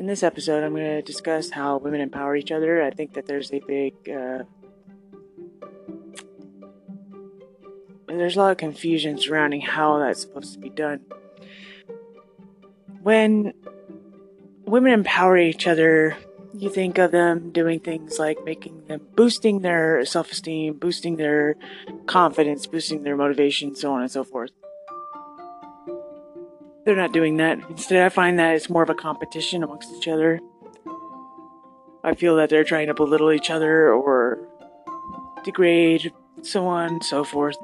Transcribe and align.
In 0.00 0.06
this 0.06 0.22
episode, 0.22 0.64
I'm 0.64 0.72
going 0.72 0.82
to 0.82 1.02
discuss 1.02 1.50
how 1.50 1.76
women 1.76 2.00
empower 2.00 2.34
each 2.34 2.50
other. 2.50 2.82
I 2.82 2.90
think 2.90 3.12
that 3.12 3.26
there's 3.26 3.52
a 3.52 3.60
big, 3.60 3.92
uh, 4.08 4.44
there's 8.08 8.34
a 8.34 8.38
lot 8.38 8.50
of 8.50 8.56
confusion 8.56 9.18
surrounding 9.18 9.60
how 9.60 9.98
that's 9.98 10.22
supposed 10.22 10.54
to 10.54 10.58
be 10.58 10.70
done. 10.70 11.00
When 13.02 13.52
women 14.64 14.92
empower 14.92 15.36
each 15.36 15.66
other, 15.66 16.16
you 16.54 16.70
think 16.70 16.96
of 16.96 17.10
them 17.10 17.50
doing 17.50 17.78
things 17.78 18.18
like 18.18 18.42
making 18.42 18.86
them 18.86 19.02
boosting 19.14 19.60
their 19.60 20.06
self 20.06 20.32
esteem, 20.32 20.78
boosting 20.78 21.16
their 21.16 21.56
confidence, 22.06 22.66
boosting 22.66 23.02
their 23.02 23.16
motivation, 23.16 23.76
so 23.76 23.92
on 23.92 24.00
and 24.00 24.10
so 24.10 24.24
forth. 24.24 24.52
They're 26.84 26.96
not 26.96 27.12
doing 27.12 27.36
that. 27.36 27.58
Instead, 27.68 28.04
I 28.04 28.08
find 28.08 28.38
that 28.38 28.54
it's 28.54 28.70
more 28.70 28.82
of 28.82 28.90
a 28.90 28.94
competition 28.94 29.62
amongst 29.62 29.92
each 29.92 30.08
other. 30.08 30.40
I 32.02 32.14
feel 32.14 32.36
that 32.36 32.48
they're 32.48 32.64
trying 32.64 32.86
to 32.86 32.94
belittle 32.94 33.32
each 33.32 33.50
other 33.50 33.92
or 33.92 34.38
degrade, 35.44 36.12
so 36.42 36.66
on 36.66 36.88
and 36.88 37.04
so 37.04 37.24
forth. 37.24 37.56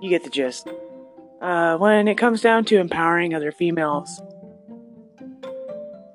You 0.00 0.10
get 0.10 0.24
the 0.24 0.30
gist. 0.30 0.68
Uh, 1.40 1.78
when 1.78 2.06
it 2.06 2.16
comes 2.16 2.42
down 2.42 2.66
to 2.66 2.76
empowering 2.76 3.34
other 3.34 3.50
females, 3.50 4.20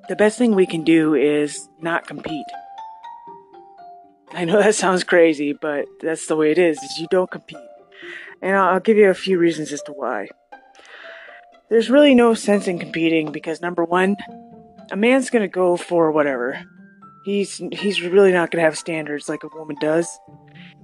the 0.08 0.16
best 0.16 0.38
thing 0.38 0.54
we 0.54 0.68
can 0.68 0.84
do 0.84 1.16
is 1.16 1.68
not 1.82 2.06
compete. 2.06 2.46
I 4.32 4.46
know 4.46 4.62
that 4.62 4.76
sounds 4.76 5.04
crazy, 5.04 5.54
but 5.54 5.86
that's 6.02 6.28
the 6.28 6.36
way 6.36 6.52
it 6.52 6.60
is, 6.60 6.78
is 6.84 7.00
you 7.00 7.08
don't 7.10 7.32
compete. 7.32 7.58
And 8.42 8.56
I'll 8.56 8.80
give 8.80 8.98
you 8.98 9.10
a 9.10 9.16
few 9.16 9.40
reasons 9.40 9.72
as 9.72 9.82
to 9.84 9.94
why. 9.94 10.28
There's 11.70 11.90
really 11.90 12.14
no 12.14 12.34
sense 12.34 12.68
in 12.68 12.78
competing 12.78 13.32
because 13.32 13.62
number 13.62 13.84
one, 13.84 14.16
a 14.92 14.96
man's 14.96 15.30
gonna 15.30 15.48
go 15.48 15.78
for 15.78 16.12
whatever. 16.12 16.64
He's 17.26 17.60
he's 17.72 18.02
really 18.02 18.32
not 18.32 18.52
gonna 18.52 18.64
have 18.64 18.78
standards 18.78 19.28
like 19.28 19.44
a 19.44 19.48
woman 19.48 19.78
does. 19.82 20.08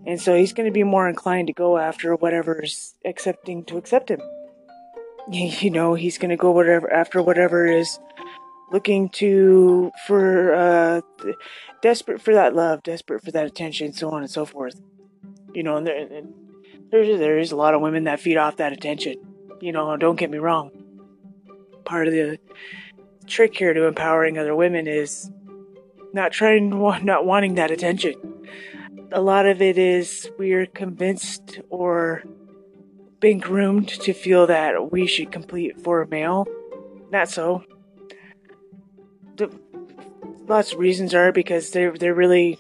And 0.08 0.20
so 0.20 0.36
he's 0.36 0.54
gonna 0.54 0.72
be 0.72 0.84
more 0.84 1.08
inclined 1.08 1.48
to 1.48 1.54
go 1.54 1.78
after 1.78 2.16
whatever's 2.16 2.96
accepting 3.06 3.64
to 3.66 3.78
accept 3.78 4.10
him. 4.10 4.22
You 5.32 5.70
know, 5.70 5.94
he's 5.94 6.18
gonna 6.18 6.36
go 6.36 6.50
whatever 6.50 6.92
after 6.92 7.22
whatever 7.22 7.68
is 7.68 8.00
looking 8.72 9.08
to 9.10 9.92
for 10.08 10.56
uh 10.56 11.02
desperate 11.84 12.22
for 12.22 12.34
that 12.34 12.56
love, 12.56 12.82
desperate 12.82 13.24
for 13.24 13.32
that 13.32 13.46
attention, 13.46 13.94
so 13.94 14.10
on 14.10 14.24
and 14.24 14.32
so 14.32 14.46
forth. 14.46 14.82
You 15.54 15.62
know, 15.62 15.78
and, 15.78 15.86
there, 15.86 15.96
and 15.96 16.34
there 16.92 17.38
is 17.38 17.52
a 17.52 17.56
lot 17.56 17.76
of 17.76 17.82
women 17.82 18.06
that 18.06 18.20
feed 18.20 18.38
off 18.38 18.58
that 18.58 18.74
attention. 18.74 19.31
You 19.62 19.72
know, 19.72 19.96
don't 19.96 20.18
get 20.18 20.32
me 20.32 20.40
wrong. 20.40 20.72
Part 21.86 22.08
of 22.08 22.14
the 22.14 22.40
trick 23.28 23.56
here 23.56 23.74
to 23.74 23.86
empowering 23.86 24.38
other 24.38 24.56
women 24.56 24.88
is 24.88 25.32
not 26.14 26.32
trying 26.32 26.70
not 27.06 27.26
wanting 27.26 27.56
that 27.56 27.72
attention. 27.72 28.16
A 29.12 29.22
lot 29.22 29.46
of 29.46 29.62
it 29.62 29.78
is 29.78 30.30
we're 30.38 30.66
convinced 30.66 31.60
or 31.70 32.24
being 33.20 33.38
groomed 33.38 33.88
to 33.88 34.14
feel 34.14 34.48
that 34.48 34.92
we 34.92 35.06
should 35.06 35.32
complete 35.32 35.80
for 35.82 36.02
a 36.02 36.08
male. 36.08 36.48
Not 37.12 37.30
so 37.30 37.64
the 39.38 39.52
lots 40.48 40.74
of 40.74 40.80
reasons 40.80 41.14
are 41.14 41.32
because 41.32 41.72
they're 41.72 41.94
they're 41.94 42.16
really 42.16 42.60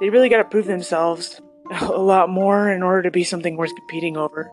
they 0.00 0.10
really 0.10 0.28
got 0.28 0.38
to 0.38 0.44
prove 0.44 0.66
themselves 0.66 1.40
a 1.80 1.86
lot 1.86 2.28
more 2.28 2.70
in 2.70 2.82
order 2.82 3.02
to 3.02 3.10
be 3.10 3.24
something 3.24 3.56
worth 3.56 3.74
competing 3.74 4.16
over. 4.16 4.50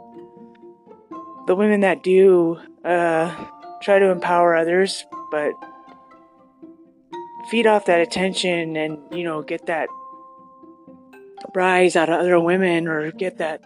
The 1.48 1.56
women 1.56 1.82
that 1.82 2.04
do 2.04 2.60
uh, 2.84 3.34
try 3.82 4.00
to 4.00 4.10
empower 4.10 4.56
others, 4.56 5.06
but 5.32 5.54
feed 7.50 7.68
off 7.68 7.86
that 7.86 8.00
attention 8.00 8.78
and 8.78 9.00
you 9.12 9.24
know 9.24 9.42
get 9.42 9.66
that 9.66 9.90
rise 11.56 11.96
out 11.96 12.10
of 12.10 12.20
other 12.20 12.40
women 12.40 12.88
or 12.88 13.12
get 13.12 13.40
that 13.40 13.62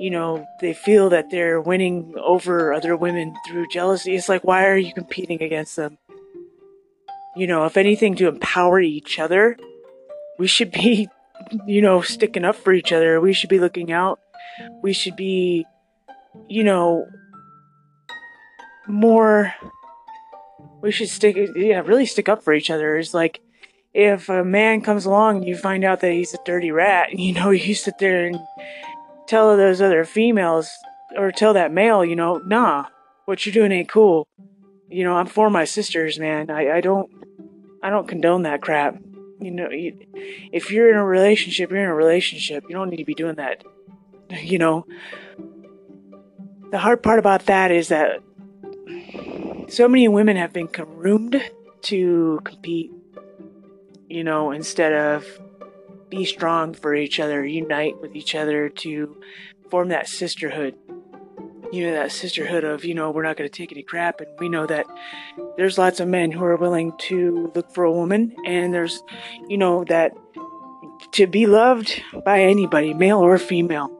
you 0.00 0.10
know 0.10 0.46
they 0.60 0.72
feel 0.72 1.10
that 1.10 1.30
they're 1.30 1.60
winning 1.60 2.14
over 2.16 2.72
other 2.72 2.96
women 2.96 3.34
through 3.46 3.68
jealousy 3.68 4.16
it's 4.16 4.30
like 4.30 4.42
why 4.42 4.66
are 4.66 4.78
you 4.78 4.94
competing 4.94 5.40
against 5.42 5.76
them 5.76 5.98
you 7.34 7.46
know, 7.46 7.64
if 7.64 7.76
anything, 7.76 8.14
to 8.16 8.28
empower 8.28 8.80
each 8.80 9.18
other, 9.18 9.56
we 10.38 10.46
should 10.46 10.70
be, 10.70 11.08
you 11.66 11.80
know, 11.80 12.00
sticking 12.00 12.44
up 12.44 12.56
for 12.56 12.72
each 12.72 12.92
other. 12.92 13.20
We 13.20 13.32
should 13.32 13.50
be 13.50 13.58
looking 13.58 13.92
out. 13.92 14.20
We 14.82 14.92
should 14.92 15.16
be, 15.16 15.66
you 16.48 16.64
know, 16.64 17.06
more. 18.86 19.54
We 20.80 20.90
should 20.90 21.08
stick, 21.08 21.36
yeah, 21.54 21.80
really 21.80 22.06
stick 22.06 22.28
up 22.28 22.42
for 22.42 22.52
each 22.52 22.70
other. 22.70 22.96
It's 22.96 23.14
like 23.14 23.40
if 23.94 24.28
a 24.28 24.44
man 24.44 24.80
comes 24.80 25.04
along 25.04 25.38
and 25.38 25.46
you 25.46 25.56
find 25.56 25.84
out 25.84 26.00
that 26.00 26.12
he's 26.12 26.34
a 26.34 26.38
dirty 26.44 26.70
rat, 26.70 27.12
you 27.18 27.34
know, 27.34 27.50
you 27.50 27.74
sit 27.74 27.98
there 27.98 28.26
and 28.26 28.38
tell 29.26 29.56
those 29.56 29.80
other 29.80 30.04
females 30.04 30.70
or 31.16 31.30
tell 31.30 31.54
that 31.54 31.72
male, 31.72 32.04
you 32.04 32.16
know, 32.16 32.38
nah, 32.38 32.86
what 33.26 33.44
you're 33.44 33.52
doing 33.52 33.72
ain't 33.72 33.88
cool. 33.88 34.26
You 34.88 35.04
know, 35.04 35.14
I'm 35.14 35.26
for 35.26 35.50
my 35.50 35.64
sisters, 35.64 36.18
man. 36.18 36.50
I, 36.50 36.76
I 36.76 36.80
don't 36.80 37.10
I 37.82 37.90
don't 37.90 38.06
condone 38.06 38.42
that 38.42 38.62
crap. 38.62 38.96
You 39.40 39.50
know, 39.50 39.68
if 39.70 40.70
you're 40.70 40.90
in 40.90 40.96
a 40.96 41.04
relationship, 41.04 41.70
you're 41.70 41.82
in 41.82 41.88
a 41.88 41.94
relationship. 41.94 42.64
You 42.68 42.74
don't 42.74 42.90
need 42.90 42.98
to 42.98 43.04
be 43.04 43.14
doing 43.14 43.36
that. 43.36 43.64
You 44.42 44.56
know, 44.56 44.86
the 46.72 46.78
hard 46.78 47.02
part 47.02 47.18
about 47.20 47.46
that 47.46 47.70
is 47.70 47.88
that 47.88 48.22
so 49.68 49.86
many 49.86 50.08
women 50.08 50.36
have 50.36 50.52
been 50.52 50.66
groomed 50.66 51.40
to 51.82 52.40
compete, 52.44 52.90
you 54.08 54.24
know, 54.24 54.50
instead 54.50 54.92
of 54.92 55.24
be 56.08 56.24
strong 56.24 56.74
for 56.74 56.94
each 56.94 57.20
other, 57.20 57.44
unite 57.44 58.00
with 58.00 58.16
each 58.16 58.34
other 58.34 58.68
to 58.68 59.16
form 59.70 59.88
that 59.88 60.08
sisterhood 60.08 60.74
you 61.72 61.86
know, 61.86 61.94
that 61.94 62.12
sisterhood 62.12 62.64
of, 62.64 62.84
you 62.84 62.94
know, 62.94 63.10
we're 63.10 63.22
not 63.22 63.38
going 63.38 63.48
to 63.48 63.56
take 63.56 63.72
any 63.72 63.82
crap. 63.82 64.20
And 64.20 64.28
we 64.38 64.50
know 64.50 64.66
that 64.66 64.84
there's 65.56 65.78
lots 65.78 66.00
of 66.00 66.06
men 66.06 66.30
who 66.30 66.44
are 66.44 66.56
willing 66.56 66.92
to 67.08 67.50
look 67.54 67.72
for 67.72 67.84
a 67.84 67.90
woman. 67.90 68.36
And 68.44 68.74
there's, 68.74 69.02
you 69.48 69.56
know, 69.56 69.82
that 69.84 70.12
to 71.12 71.26
be 71.26 71.46
loved 71.46 72.02
by 72.26 72.42
anybody, 72.42 72.92
male 72.92 73.20
or 73.20 73.38
female, 73.38 73.90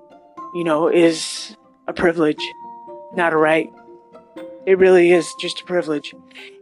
you 0.55 0.65
know, 0.65 0.89
is 0.89 1.57
a 1.89 1.95
privilege, 1.95 2.47
not 3.17 3.33
a 3.33 3.37
right. 3.37 3.71
It 4.67 4.79
really 4.79 5.13
is 5.13 5.33
just 5.41 5.61
a 5.61 5.65
privilege. 5.65 6.15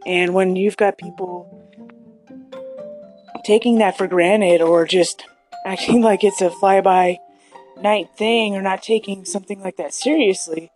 And 0.05 0.33
when 0.33 0.55
you've 0.55 0.77
got 0.77 0.97
people 0.97 1.57
taking 3.43 3.79
that 3.79 3.97
for 3.97 4.07
granted 4.07 4.61
or 4.61 4.85
just 4.85 5.25
acting 5.65 6.01
like 6.01 6.23
it's 6.23 6.41
a 6.41 6.49
fly 6.49 6.81
by 6.81 7.19
night 7.81 8.09
thing 8.15 8.55
or 8.55 8.61
not 8.61 8.81
taking 8.81 9.25
something 9.25 9.61
like 9.61 9.77
that 9.77 9.93
seriously, 9.93 10.71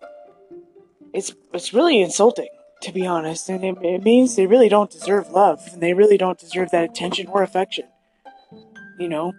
it's 1.13 1.33
it's 1.53 1.73
really 1.73 2.01
insulting 2.01 2.49
to 2.81 2.91
be 2.91 3.07
honest 3.07 3.49
and 3.49 3.63
it, 3.63 3.77
it, 3.81 4.03
means 4.03 4.35
they 4.35 4.45
really 4.45 4.69
don't 4.69 4.91
deserve 4.91 5.29
love 5.29 5.61
and 5.71 5.81
they 5.81 5.93
really 5.93 6.17
don't 6.17 6.37
deserve 6.37 6.69
that 6.71 6.83
attention 6.83 7.25
or 7.27 7.41
affection 7.41 7.85
you 8.99 9.07
know 9.07 9.31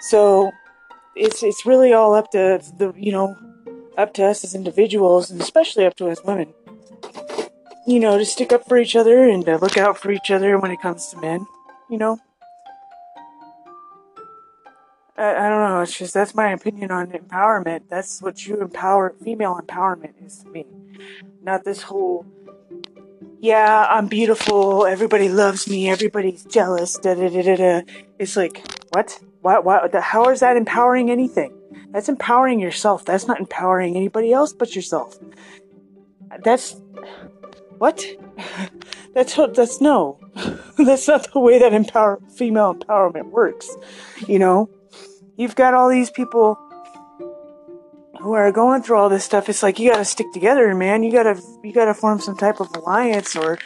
so 0.00 0.50
it's 1.14 1.42
it's 1.42 1.66
really 1.66 1.92
all 1.92 2.14
up 2.14 2.30
to 2.30 2.60
the 2.78 2.92
you 2.96 3.12
know 3.12 3.36
up 4.00 4.14
to 4.14 4.24
us 4.24 4.44
as 4.44 4.54
individuals 4.54 5.30
and 5.30 5.40
especially 5.40 5.84
up 5.84 5.96
to 5.96 6.08
us 6.08 6.22
women 6.24 6.52
you 7.86 8.00
know 8.00 8.18
to 8.18 8.24
stick 8.24 8.52
up 8.52 8.66
for 8.66 8.78
each 8.78 8.96
other 8.96 9.28
and 9.28 9.44
to 9.44 9.56
look 9.56 9.76
out 9.76 9.98
for 9.98 10.10
each 10.10 10.30
other 10.30 10.58
when 10.58 10.70
it 10.70 10.80
comes 10.80 11.08
to 11.08 11.16
men 11.18 11.46
you 11.88 11.98
know 11.98 12.18
I, 15.16 15.46
I 15.46 15.48
don't 15.50 15.68
know. 15.68 15.80
It's 15.82 15.98
just 15.98 16.14
that's 16.14 16.34
my 16.34 16.50
opinion 16.52 16.90
on 16.90 17.08
empowerment. 17.08 17.82
That's 17.90 18.22
what 18.22 18.46
you 18.46 18.62
empower 18.62 19.14
female 19.22 19.60
empowerment 19.60 20.14
is 20.24 20.38
to 20.38 20.48
me. 20.48 20.64
Not 21.42 21.64
this 21.64 21.82
whole 21.82 22.24
yeah, 23.42 23.86
I'm 23.88 24.06
beautiful. 24.06 24.84
Everybody 24.84 25.30
loves 25.30 25.68
me. 25.68 25.88
Everybody's 25.88 26.44
jealous. 26.44 26.98
Da 26.98 27.14
da 27.14 27.28
da 27.28 27.42
da 27.42 27.56
da. 27.56 27.80
It's 28.18 28.36
like 28.36 28.62
what? 28.90 29.18
Why? 29.40 29.58
Why? 29.58 29.88
How 30.00 30.28
is 30.28 30.40
that 30.40 30.56
empowering 30.56 31.10
anything? 31.10 31.52
That's 31.90 32.08
empowering 32.08 32.60
yourself. 32.60 33.04
That's 33.04 33.26
not 33.26 33.40
empowering 33.40 33.96
anybody 33.96 34.32
else 34.32 34.52
but 34.52 34.74
yourself. 34.74 35.18
That's 36.44 36.76
what? 37.78 38.04
That's 39.14 39.34
that's 39.34 39.80
no. 39.80 40.20
that's 40.78 41.08
not 41.08 41.32
the 41.32 41.40
way 41.40 41.58
that 41.58 41.72
empower 41.72 42.20
female 42.36 42.76
empowerment 42.76 43.30
works. 43.30 43.68
You 44.28 44.38
know, 44.38 44.70
you've 45.36 45.56
got 45.56 45.74
all 45.74 45.88
these 45.88 46.10
people 46.12 46.56
who 48.20 48.34
are 48.34 48.52
going 48.52 48.82
through 48.82 48.98
all 48.98 49.08
this 49.08 49.24
stuff. 49.24 49.48
It's 49.48 49.62
like 49.62 49.78
you 49.78 49.90
got 49.90 49.96
to 49.96 50.04
stick 50.04 50.26
together, 50.32 50.74
man. 50.74 51.02
You 51.02 51.10
gotta 51.10 51.40
you 51.64 51.72
gotta 51.72 51.94
form 51.94 52.20
some 52.20 52.36
type 52.36 52.60
of 52.60 52.68
alliance 52.76 53.34
or 53.34 53.58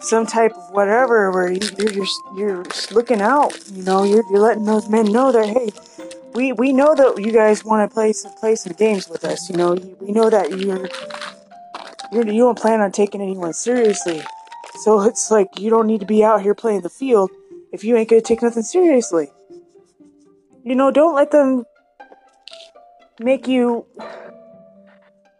some 0.00 0.26
type 0.26 0.52
of 0.56 0.70
whatever 0.70 1.30
where 1.30 1.52
you, 1.52 1.60
are 1.78 1.92
you're 1.92 2.06
you're 2.36 2.64
looking 2.90 3.20
out. 3.20 3.52
You 3.70 3.84
know, 3.84 4.02
you're 4.02 4.24
you're 4.30 4.40
letting 4.40 4.64
those 4.64 4.88
men 4.88 5.06
know 5.12 5.30
that 5.30 5.46
hey. 5.46 5.70
We, 6.34 6.52
we 6.52 6.72
know 6.72 6.94
that 6.94 7.18
you 7.18 7.32
guys 7.32 7.64
want 7.64 7.88
to 7.88 7.92
play 7.92 8.12
some 8.12 8.32
play 8.34 8.54
some 8.54 8.72
games 8.74 9.08
with 9.08 9.24
us. 9.24 9.50
You 9.50 9.56
know, 9.56 9.74
we 10.00 10.12
know 10.12 10.30
that 10.30 10.50
you're, 10.50 10.88
you're 12.12 12.26
you 12.26 12.42
don't 12.42 12.58
plan 12.58 12.80
on 12.80 12.92
taking 12.92 13.20
anyone 13.20 13.52
seriously. 13.52 14.22
So 14.82 15.00
it's 15.02 15.30
like 15.30 15.58
you 15.58 15.70
don't 15.70 15.86
need 15.86 16.00
to 16.00 16.06
be 16.06 16.22
out 16.24 16.42
here 16.42 16.54
playing 16.54 16.82
the 16.82 16.88
field 16.88 17.30
if 17.72 17.84
you 17.84 17.96
ain't 17.96 18.08
gonna 18.08 18.22
take 18.22 18.42
nothing 18.42 18.62
seriously. 18.62 19.30
You 20.64 20.74
know, 20.74 20.90
don't 20.90 21.14
let 21.14 21.30
them 21.30 21.64
make 23.18 23.48
you 23.48 23.86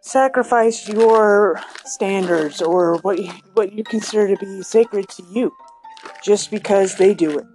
sacrifice 0.00 0.88
your 0.88 1.60
standards 1.84 2.60
or 2.60 2.96
what 2.98 3.18
you, 3.18 3.30
what 3.54 3.72
you 3.72 3.84
consider 3.84 4.34
to 4.34 4.44
be 4.44 4.62
sacred 4.62 5.08
to 5.08 5.22
you 5.30 5.52
just 6.22 6.50
because 6.50 6.96
they 6.96 7.14
do 7.14 7.38
it. 7.38 7.46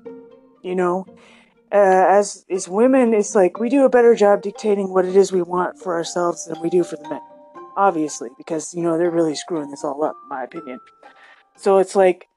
You 0.62 0.76
know, 0.76 1.06
uh, 1.76 2.06
as 2.08 2.46
as 2.50 2.70
women, 2.70 3.14
it's 3.14 3.36
like 3.36 3.60
we 3.60 3.68
do 3.68 3.84
a 3.84 3.90
better 3.90 4.16
job 4.16 4.42
dictating 4.42 4.94
what 4.94 5.04
it 5.04 5.14
is 5.14 5.34
we 5.34 5.42
want 5.42 5.78
for 5.78 5.94
ourselves 5.94 6.46
than 6.46 6.62
we 6.62 6.70
do 6.70 6.86
for 6.86 6.96
the 6.96 7.10
men. 7.10 7.20
Obviously, 7.76 8.30
because 8.38 8.74
you 8.74 8.82
know 8.82 8.98
they're 8.98 9.12
really 9.12 9.36
screwing 9.36 9.70
this 9.72 9.84
all 9.84 10.02
up, 10.02 10.16
in 10.24 10.30
my 10.30 10.44
opinion. 10.44 10.80
So 11.58 11.80
it's 11.80 11.94
like 11.94 12.30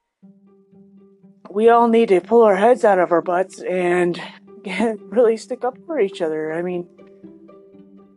we 1.51 1.69
all 1.69 1.87
need 1.87 2.09
to 2.09 2.21
pull 2.21 2.43
our 2.43 2.57
heads 2.57 2.85
out 2.85 2.99
of 2.99 3.13
our 3.13 3.23
butts 3.23 3.63
and 3.63 4.21
get, 4.65 4.99
really 5.03 5.37
stick 5.37 5.63
up 5.63 5.79
for 5.87 6.01
each 6.01 6.21
other. 6.21 6.53
I 6.53 6.63
mean, 6.63 6.89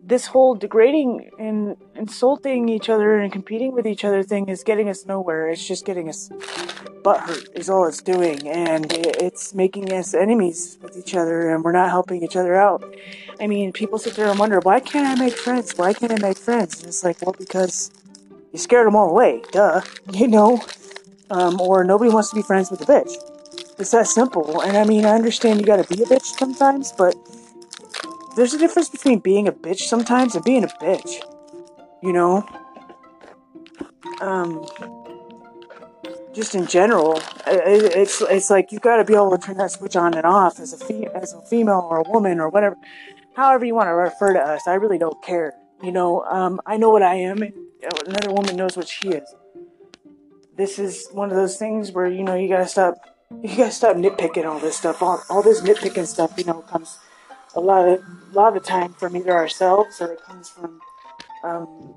this 0.04 0.26
whole 0.26 0.56
degrading 0.56 1.30
and 1.38 1.78
insulting 1.96 2.68
each 2.68 2.90
other 2.90 3.20
and 3.20 3.32
competing 3.32 3.74
with 3.74 3.86
each 3.86 4.04
other 4.04 4.24
thing 4.24 4.50
is 4.50 4.64
getting 4.64 4.90
us 4.90 5.06
nowhere. 5.06 5.50
It's 5.50 5.68
just 5.68 5.86
getting 5.86 6.10
us 6.10 6.32
butthurt, 7.04 7.58
is 7.58 7.70
all 7.70 7.86
it's 7.88 8.02
doing. 8.02 8.48
And 8.48 8.92
it's 8.92 9.54
making 9.54 9.92
us 9.92 10.14
enemies 10.14 10.78
with 10.82 10.98
each 10.98 11.16
other, 11.16 11.50
and 11.50 11.64
we're 11.64 11.72
not 11.72 11.90
helping 11.90 12.24
each 12.24 12.36
other 12.36 12.56
out. 12.56 12.84
I 13.40 13.48
mean, 13.48 13.72
people 13.72 13.98
sit 13.98 14.16
there 14.16 14.30
and 14.30 14.40
wonder, 14.40 14.60
why 14.60 14.80
can't 14.80 15.08
I 15.08 15.22
make 15.22 15.36
friends? 15.36 15.78
Why 15.78 15.94
can't 15.94 16.12
I 16.12 16.20
make 16.20 16.38
friends? 16.38 16.80
And 16.80 16.90
it's 16.90 17.04
like, 17.04 17.22
well, 17.22 17.36
because 17.38 17.92
you 18.52 18.60
scared 18.60 18.88
them 18.88 18.96
all 18.96 19.10
away, 19.10 19.42
duh. 19.52 19.82
You 20.14 20.28
know? 20.28 20.62
Um, 21.30 21.62
or 21.62 21.84
nobody 21.84 22.12
wants 22.12 22.30
to 22.32 22.36
be 22.36 22.42
friends 22.42 22.70
with 22.70 22.82
a 22.82 22.86
bitch. 22.86 23.14
It's 23.80 23.92
that 23.92 24.08
simple. 24.08 24.62
And 24.62 24.78
I 24.78 24.84
mean, 24.84 25.06
I 25.06 25.16
understand 25.16 25.60
you 25.60 25.66
gotta 25.66 25.88
be 25.88 26.04
a 26.04 26.06
bitch 26.06 26.26
sometimes, 26.38 26.92
but 26.92 27.16
there's 28.36 28.54
a 28.54 28.58
difference 28.58 28.90
between 28.90 29.20
being 29.20 29.48
a 29.48 29.52
bitch 29.52 29.82
sometimes 29.82 30.36
and 30.36 30.44
being 30.44 30.64
a 30.64 30.68
bitch. 30.68 31.24
You 32.04 32.14
know? 32.14 32.46
Um, 34.20 34.66
just 36.34 36.56
in 36.56 36.66
general, 36.66 37.18
it, 37.48 37.96
it's 37.96 38.22
it's 38.22 38.50
like 38.50 38.72
you've 38.72 38.82
got 38.82 38.98
to 38.98 39.04
be 39.04 39.14
able 39.14 39.32
to 39.32 39.38
turn 39.38 39.58
that 39.58 39.72
switch 39.72 39.96
on 39.96 40.14
and 40.14 40.26
off 40.26 40.60
as 40.60 40.74
a 40.74 40.78
fe- 40.78 41.10
as 41.14 41.34
a 41.34 41.42
female 41.42 41.88
or 41.90 42.00
a 42.00 42.10
woman 42.10 42.40
or 42.40 42.50
whatever, 42.50 42.78
however 43.36 43.66
you 43.66 43.76
want 43.76 43.88
to 43.88 43.94
refer 43.94 44.34
to 44.34 44.40
us. 44.40 44.68
I 44.68 44.76
really 44.76 44.98
don't 44.98 45.22
care. 45.24 45.54
You 45.84 45.92
know, 45.92 46.24
um, 46.24 46.62
I 46.66 46.78
know 46.78 46.90
what 46.90 47.02
I 47.04 47.16
am. 47.16 47.42
Another 48.06 48.32
woman 48.32 48.56
knows 48.56 48.78
what 48.78 48.88
she 48.88 49.10
is. 49.10 49.34
This 50.56 50.78
is 50.78 51.08
one 51.12 51.30
of 51.30 51.36
those 51.36 51.58
things 51.58 51.92
where 51.92 52.08
you 52.08 52.24
know 52.24 52.36
you 52.36 52.48
gotta 52.48 52.68
stop. 52.68 52.96
You 53.42 53.56
gotta 53.56 53.72
stop 53.72 53.96
nitpicking 53.96 54.46
all 54.46 54.60
this 54.60 54.78
stuff. 54.78 55.02
All 55.02 55.24
all 55.30 55.42
this 55.42 55.62
nitpicking 55.62 56.06
stuff, 56.06 56.34
you 56.38 56.44
know, 56.44 56.62
comes 56.62 57.00
a 57.56 57.60
lot 57.60 57.88
of 57.88 58.00
a 58.00 58.34
lot 58.34 58.56
of 58.56 58.64
time 58.64 58.94
from 58.94 59.16
either 59.16 59.32
ourselves 59.32 60.02
or 60.02 60.12
it 60.14 60.22
comes 60.22 60.50
from 60.50 60.80
um, 61.44 61.94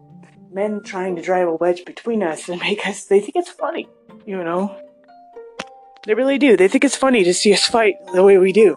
men 0.55 0.83
trying 0.83 1.17
to 1.17 1.23
drive 1.23 1.49
a 1.49 1.55
wedge 1.55 1.85
between 1.85 2.23
us 2.23 2.49
and 2.49 2.61
make 2.61 2.87
us. 2.87 3.05
They 3.05 3.21
think 3.21 3.37
it's 3.37 3.51
funny, 3.51 3.89
you 4.25 4.43
know. 4.43 4.81
They 6.07 6.15
really 6.15 6.39
do. 6.39 6.57
They 6.57 6.69
think 6.69 6.85
it's 6.85 6.97
funny 6.97 7.25
to 7.25 7.35
see 7.35 7.53
us 7.53 7.67
fight 7.67 7.97
the 8.13 8.23
way 8.23 8.39
we 8.39 8.53
do, 8.53 8.77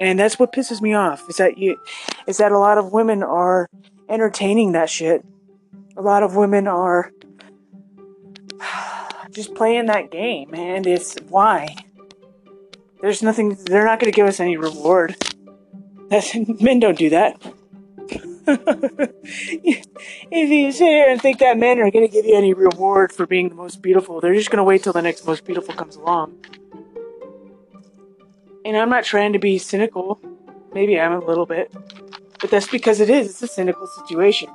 and 0.00 0.18
that's 0.18 0.38
what 0.38 0.52
pisses 0.52 0.80
me 0.80 0.94
off. 0.94 1.28
Is 1.28 1.36
that 1.36 1.58
you? 1.58 1.76
Is 2.26 2.38
that 2.38 2.52
a 2.52 2.58
lot 2.58 2.78
of 2.78 2.92
women 2.92 3.22
are 3.22 3.68
entertaining 4.08 4.72
that 4.72 4.90
shit. 4.90 5.24
A 5.96 6.02
lot 6.02 6.22
of 6.22 6.34
women 6.34 6.66
are 6.66 7.12
just 9.30 9.54
playing 9.54 9.86
that 9.86 10.10
game, 10.10 10.54
and 10.54 10.86
it's 10.86 11.16
why. 11.28 11.76
There's 13.00 13.22
nothing. 13.22 13.56
They're 13.66 13.84
not 13.84 14.00
going 14.00 14.10
to 14.10 14.16
give 14.16 14.26
us 14.26 14.40
any 14.40 14.56
reward. 14.56 15.16
That's, 16.08 16.34
men 16.60 16.80
don't 16.80 16.96
do 16.96 17.10
that. 17.10 17.40
if 20.30 20.50
you 20.50 20.72
sit 20.72 20.86
here 20.86 21.08
and 21.08 21.20
think 21.20 21.38
that 21.38 21.58
men 21.58 21.78
are 21.78 21.90
going 21.90 22.06
to 22.06 22.12
give 22.12 22.24
you 22.24 22.36
any 22.36 22.52
reward 22.52 23.12
for 23.12 23.26
being 23.26 23.48
the 23.48 23.54
most 23.54 23.82
beautiful, 23.82 24.20
they're 24.20 24.34
just 24.34 24.50
going 24.50 24.58
to 24.58 24.64
wait 24.64 24.82
till 24.82 24.92
the 24.92 25.02
next 25.02 25.26
most 25.26 25.44
beautiful 25.44 25.74
comes 25.74 25.96
along. 25.96 26.36
And 28.64 28.76
I'm 28.76 28.90
not 28.90 29.04
trying 29.04 29.32
to 29.34 29.38
be 29.38 29.58
cynical. 29.58 30.20
Maybe 30.72 31.00
I'm 31.00 31.12
a 31.12 31.24
little 31.24 31.46
bit. 31.46 31.72
But 32.40 32.50
that's 32.50 32.68
because 32.68 33.00
it 33.00 33.10
is. 33.10 33.30
It's 33.30 33.42
a 33.42 33.46
cynical 33.46 33.86
situation. 33.86 34.48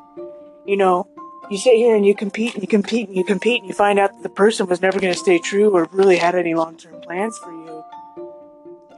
You 0.65 0.77
know, 0.77 1.07
you 1.49 1.57
sit 1.57 1.75
here 1.75 1.95
and 1.95 2.05
you 2.05 2.15
compete 2.15 2.53
and 2.53 2.61
you 2.61 2.67
compete 2.67 3.07
and 3.07 3.17
you 3.17 3.23
compete 3.23 3.61
and 3.61 3.69
you 3.69 3.73
find 3.73 3.97
out 3.97 4.11
that 4.13 4.23
the 4.23 4.29
person 4.29 4.67
was 4.67 4.81
never 4.81 4.99
going 4.99 5.13
to 5.13 5.19
stay 5.19 5.39
true 5.39 5.71
or 5.71 5.87
really 5.91 6.17
had 6.17 6.35
any 6.35 6.53
long 6.53 6.77
term 6.77 7.01
plans 7.01 7.37
for 7.37 7.51
you 7.51 7.83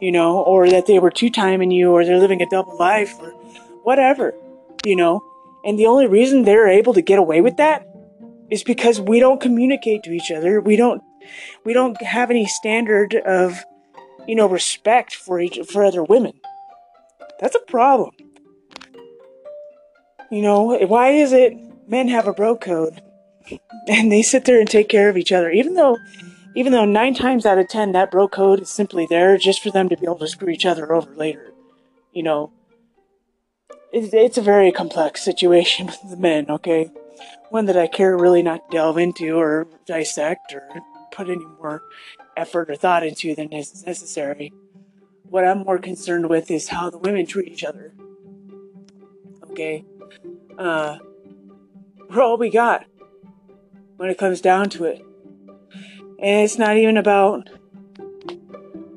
you 0.01 0.11
know, 0.11 0.41
or 0.41 0.69
that 0.69 0.87
they 0.87 0.99
were 0.99 1.11
two 1.11 1.29
timing 1.29 1.71
you, 1.71 1.91
or 1.91 2.03
they're 2.03 2.17
living 2.17 2.41
a 2.41 2.49
double 2.49 2.75
life, 2.77 3.17
or 3.21 3.29
whatever, 3.83 4.33
you 4.85 4.95
know. 4.95 5.23
And 5.63 5.77
the 5.77 5.87
only 5.87 6.07
reason 6.07 6.43
they're 6.43 6.67
able 6.67 6.93
to 6.93 7.01
get 7.01 7.19
away 7.19 7.41
with 7.41 7.57
that 7.57 7.85
is 8.49 8.63
because 8.63 8.99
we 8.99 9.19
don't 9.19 9.39
communicate 9.39 10.03
to 10.03 10.11
each 10.11 10.31
other. 10.31 10.59
We 10.59 10.75
don't, 10.75 11.01
we 11.63 11.73
don't 11.73 12.01
have 12.01 12.29
any 12.29 12.45
standard 12.45 13.15
of, 13.15 13.63
you 14.27 14.35
know, 14.35 14.47
respect 14.47 15.15
for 15.15 15.39
each 15.39 15.59
for 15.71 15.85
other 15.85 16.03
women. 16.03 16.33
That's 17.39 17.55
a 17.55 17.71
problem. 17.71 18.11
You 20.31 20.41
know, 20.41 20.77
why 20.85 21.09
is 21.09 21.33
it 21.33 21.53
men 21.87 22.07
have 22.07 22.27
a 22.27 22.33
bro 22.33 22.55
code 22.55 23.01
and 23.87 24.11
they 24.11 24.21
sit 24.21 24.45
there 24.45 24.59
and 24.59 24.69
take 24.69 24.89
care 24.89 25.09
of 25.09 25.17
each 25.17 25.31
other, 25.31 25.49
even 25.51 25.73
though 25.75 25.97
even 26.55 26.73
though 26.73 26.85
nine 26.85 27.13
times 27.13 27.45
out 27.45 27.57
of 27.57 27.67
ten 27.67 27.93
that 27.93 28.11
bro 28.11 28.27
code 28.27 28.61
is 28.61 28.69
simply 28.69 29.05
there 29.09 29.37
just 29.37 29.61
for 29.61 29.71
them 29.71 29.89
to 29.89 29.97
be 29.97 30.05
able 30.05 30.19
to 30.19 30.27
screw 30.27 30.49
each 30.49 30.65
other 30.65 30.93
over 30.93 31.13
later. 31.15 31.53
You 32.11 32.23
know, 32.23 32.51
it's 33.93 34.37
a 34.37 34.41
very 34.41 34.71
complex 34.71 35.23
situation 35.23 35.87
with 35.87 36.09
the 36.09 36.17
men, 36.17 36.49
okay? 36.49 36.89
One 37.49 37.65
that 37.65 37.77
I 37.77 37.87
care 37.87 38.17
really 38.17 38.41
not 38.41 38.69
to 38.69 38.77
delve 38.77 38.97
into 38.97 39.37
or 39.37 39.67
dissect 39.85 40.53
or 40.53 40.67
put 41.11 41.29
any 41.29 41.45
more 41.45 41.83
effort 42.37 42.69
or 42.69 42.75
thought 42.75 43.05
into 43.05 43.35
than 43.35 43.51
is 43.51 43.85
necessary. 43.85 44.53
What 45.23 45.45
I'm 45.45 45.59
more 45.59 45.77
concerned 45.77 46.29
with 46.29 46.49
is 46.49 46.69
how 46.69 46.89
the 46.89 46.97
women 46.97 47.25
treat 47.25 47.51
each 47.51 47.63
other. 47.63 47.93
Okay? 49.51 49.83
Uh, 50.57 50.97
we're 52.09 52.21
all 52.21 52.37
we 52.37 52.49
got 52.49 52.85
when 53.97 54.09
it 54.09 54.17
comes 54.17 54.41
down 54.41 54.69
to 54.69 54.85
it. 54.85 55.01
And 56.19 56.45
it's 56.45 56.57
not 56.57 56.77
even 56.77 56.97
about 56.97 57.49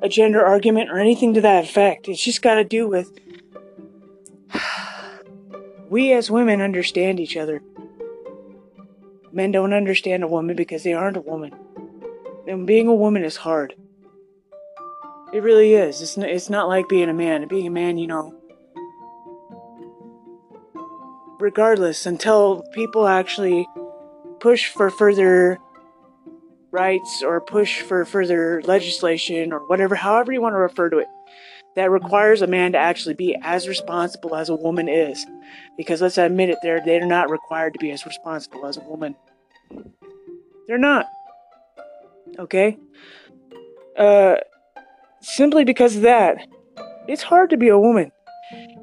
a 0.03 0.09
gender 0.09 0.45
argument 0.45 0.91
or 0.91 0.99
anything 0.99 1.35
to 1.35 1.41
that 1.41 1.65
effect. 1.65 2.09
It's 2.09 2.23
just 2.23 2.43
got 2.43 2.57
to 2.57 2.65
do 2.65 2.87
with 2.87 3.11
we 5.95 6.13
as 6.13 6.29
women 6.29 6.61
understand 6.61 7.21
each 7.21 7.37
other. 7.37 7.63
Men 9.31 9.53
don't 9.53 9.73
understand 9.73 10.25
a 10.25 10.27
woman 10.27 10.57
because 10.57 10.83
they 10.83 10.93
aren't 10.93 11.17
a 11.17 11.21
woman. 11.21 11.55
And 12.49 12.67
being 12.67 12.89
a 12.89 12.95
woman 12.95 13.23
is 13.23 13.37
hard. 13.37 13.77
It 15.33 15.45
really 15.45 15.75
is. 15.75 16.03
It's 16.03 16.17
not, 16.17 16.29
it's 16.29 16.51
not 16.51 16.67
like 16.67 16.89
being 16.89 17.09
a 17.09 17.15
man. 17.15 17.47
Being 17.47 17.69
a 17.69 17.71
man, 17.71 17.97
you 17.97 18.09
know, 18.09 18.35
regardless, 21.39 22.07
until 22.07 22.65
people 22.73 23.07
actually 23.07 23.65
push 24.41 24.67
for 24.67 24.91
further 24.91 25.61
rights 26.73 27.23
or 27.23 27.41
push 27.41 27.83
for 27.83 28.05
further 28.05 28.61
legislation 28.65 29.53
or 29.53 29.61
whatever, 29.69 29.95
however 29.95 30.33
you 30.33 30.43
want 30.43 30.55
to 30.55 30.59
refer 30.59 30.91
to 30.91 30.99
it, 30.99 31.09
that 31.77 31.91
requires 31.91 32.43
a 32.43 32.47
man 32.47 32.73
to 32.73 32.79
actually 32.79 33.15
be 33.15 33.37
as 33.43 33.69
responsible 33.69 34.37
as 34.37 34.49
a 34.49 34.55
woman 34.55 34.89
is. 34.89 35.27
Because 35.77 36.01
let's 36.01 36.19
admit 36.19 36.51
it, 36.51 36.59
they're 36.63 36.83
they're 36.85 37.07
not 37.07 37.31
required 37.31 37.75
to 37.75 37.79
be 37.79 37.91
as 37.91 38.07
responsible 38.07 38.67
as 38.67 38.77
a 38.77 38.81
woman. 38.81 39.17
They're 40.67 40.79
not. 40.79 41.07
Okay? 42.39 42.79
Uh 43.97 44.37
simply 45.21 45.65
because 45.65 45.97
of 45.97 46.03
that, 46.03 46.47
it's 47.09 47.23
hard 47.23 47.51
to 47.51 47.57
be 47.57 47.69
a 47.69 47.79
woman. 47.79 48.13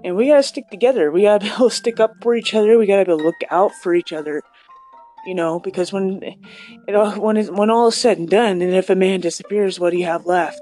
And 0.03 0.15
we 0.15 0.27
gotta 0.27 0.43
stick 0.43 0.69
together. 0.69 1.11
We 1.11 1.23
gotta 1.23 1.45
be 1.45 1.51
able 1.51 1.69
to 1.69 1.75
stick 1.75 1.99
up 1.99 2.13
for 2.21 2.35
each 2.35 2.53
other. 2.53 2.77
We 2.77 2.87
gotta 2.87 3.05
be 3.05 3.11
able 3.11 3.19
to 3.19 3.25
look 3.25 3.41
out 3.49 3.71
for 3.81 3.93
each 3.93 4.11
other 4.11 4.41
you 5.25 5.35
know, 5.35 5.59
because 5.59 5.93
when 5.93 6.19
it 6.87 6.95
all 6.95 7.11
when 7.11 7.37
it, 7.37 7.53
when 7.53 7.69
all 7.69 7.89
is 7.89 7.95
said 7.95 8.17
and 8.17 8.29
done, 8.29 8.61
and 8.61 8.73
if 8.73 8.89
a 8.89 8.95
man 8.95 9.21
disappears, 9.21 9.79
what 9.79 9.91
do 9.91 9.97
you 9.97 10.05
have 10.05 10.25
left? 10.25 10.59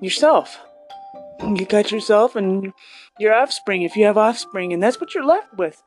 Yourself. 0.00 0.58
You 1.40 1.66
got 1.66 1.90
yourself 1.92 2.36
and 2.36 2.72
your 3.18 3.34
offspring, 3.34 3.82
if 3.82 3.96
you 3.96 4.04
have 4.06 4.18
offspring, 4.18 4.72
and 4.72 4.82
that's 4.82 5.00
what 5.00 5.14
you're 5.14 5.24
left 5.24 5.54
with. 5.56 5.82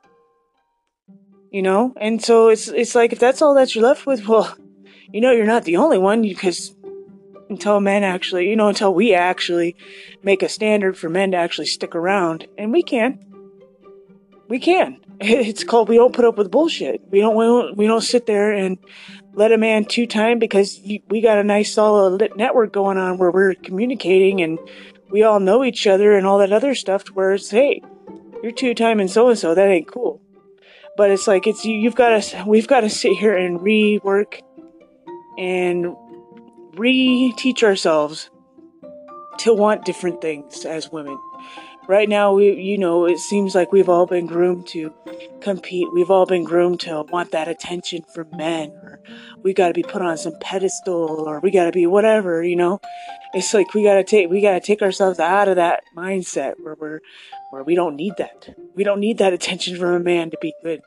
You 1.52 1.62
know, 1.62 1.94
and 2.00 2.24
so 2.24 2.48
it's 2.48 2.70
it's 2.70 2.96
like 2.96 3.12
if 3.12 3.20
that's 3.20 3.42
all 3.42 3.54
that 3.56 3.76
you're 3.76 3.84
left 3.84 4.06
with, 4.06 4.28
well, 4.28 4.56
you 5.12 5.20
know, 5.22 5.32
you're 5.32 5.46
not 5.46 5.66
the 5.66 5.78
only 5.78 5.98
one 5.98 6.22
because 6.22 6.74
until 7.50 7.82
men 7.82 8.04
actually, 8.04 8.50
you 8.50 8.56
know, 8.56 8.70
until 8.70 8.94
we 8.94 9.14
actually 9.14 9.76
make 10.24 10.42
a 10.42 10.50
standard 10.50 10.98
for 10.98 11.10
men 11.10 11.32
to 11.32 11.38
actually 11.38 11.68
stick 11.68 11.96
around, 11.96 12.48
and 12.58 12.72
we 12.72 12.82
can, 12.82 13.20
we 14.48 14.60
can. 14.60 14.98
It's 15.24 15.64
called 15.64 15.88
we 15.88 15.98
don't 15.98 16.16
put 16.16 16.26
up 16.26 16.38
with 16.38 16.50
bullshit. 16.50 17.02
We 17.12 17.20
don't 17.20 17.36
we 17.36 17.46
don't, 17.46 17.78
we 17.78 17.86
don't 17.86 18.02
sit 18.02 18.26
there 18.26 18.52
and 18.52 18.80
let 19.34 19.52
a 19.52 19.58
man 19.58 19.86
two 19.86 20.06
time 20.06 20.40
because 20.40 20.82
we 21.10 21.22
got 21.22 21.38
a 21.38 21.44
nice 21.44 21.74
solid 21.74 22.32
network 22.36 22.74
going 22.74 22.98
on 22.98 23.18
where 23.18 23.32
we're 23.32 23.54
communicating 23.56 24.42
and 24.42 24.60
we 25.10 25.24
all 25.24 25.40
know 25.40 25.64
each 25.64 25.88
other 25.88 26.14
and 26.14 26.26
all 26.26 26.40
that 26.40 26.52
other 26.52 26.76
stuff 26.76 27.08
where 27.10 27.34
it's 27.34 27.50
hey 27.50 27.82
you're 28.44 28.52
two 28.52 28.74
time 28.74 29.00
and 29.00 29.10
so 29.10 29.30
and 29.30 29.38
so 29.38 29.54
that 29.54 29.70
ain't 29.70 29.88
cool. 29.88 30.22
But 30.98 31.12
it's 31.12 31.28
like 31.28 31.48
it's 31.48 31.64
you, 31.64 31.76
you've 31.76 31.96
got 31.96 32.22
to 32.22 32.44
we've 32.46 32.68
got 32.68 32.82
to 32.82 32.90
sit 32.90 33.14
here 33.14 33.36
and 33.36 33.60
rework 33.60 34.42
and 35.38 35.96
re-teach 36.76 37.64
ourselves 37.64 38.30
to 39.40 39.54
want 39.54 39.86
different 39.86 40.22
things 40.22 40.66
as 40.66 40.92
women 40.92 41.18
right 41.92 42.08
now 42.08 42.34
we 42.34 42.54
you 42.54 42.78
know 42.78 43.06
it 43.06 43.20
seems 43.20 43.54
like 43.54 43.74
we've 43.74 43.90
all 43.90 44.06
been 44.06 44.26
groomed 44.26 44.66
to 44.66 44.94
compete. 45.42 45.92
We've 45.94 46.10
all 46.10 46.26
been 46.26 46.46
groomed 46.46 46.80
to 46.82 47.04
want 47.12 47.32
that 47.32 47.50
attention 47.50 48.04
from 48.14 48.30
men 48.32 48.70
or 48.82 49.02
we 49.44 49.54
got 49.54 49.68
to 49.68 49.74
be 49.74 49.84
put 49.84 50.02
on 50.02 50.16
some 50.18 50.40
pedestal 50.40 51.28
or 51.28 51.42
we 51.42 51.52
got 51.52 51.66
to 51.66 51.72
be 51.74 51.86
whatever 51.86 52.42
you 52.44 52.56
know? 52.56 52.80
It's 53.34 53.54
like 53.54 53.74
we 53.74 53.84
got 53.84 53.96
to 53.96 54.06
take 54.06 54.30
we 54.30 54.40
got 54.40 54.54
to 54.54 54.62
take 54.62 54.82
ourselves 54.82 55.20
out 55.20 55.50
of 55.50 55.58
that 55.58 55.84
mindset 55.96 56.54
where 56.64 56.78
we're 56.80 57.02
where 57.50 57.64
we 57.64 57.76
don't 57.76 57.98
need 57.98 58.14
that. 58.18 58.56
We 58.74 58.86
don't 58.86 59.02
need 59.02 59.18
that 59.18 59.34
attention 59.34 59.78
from 59.78 59.94
a 59.94 60.00
man 60.00 60.32
to 60.32 60.38
be 60.42 60.54
good. 60.64 60.82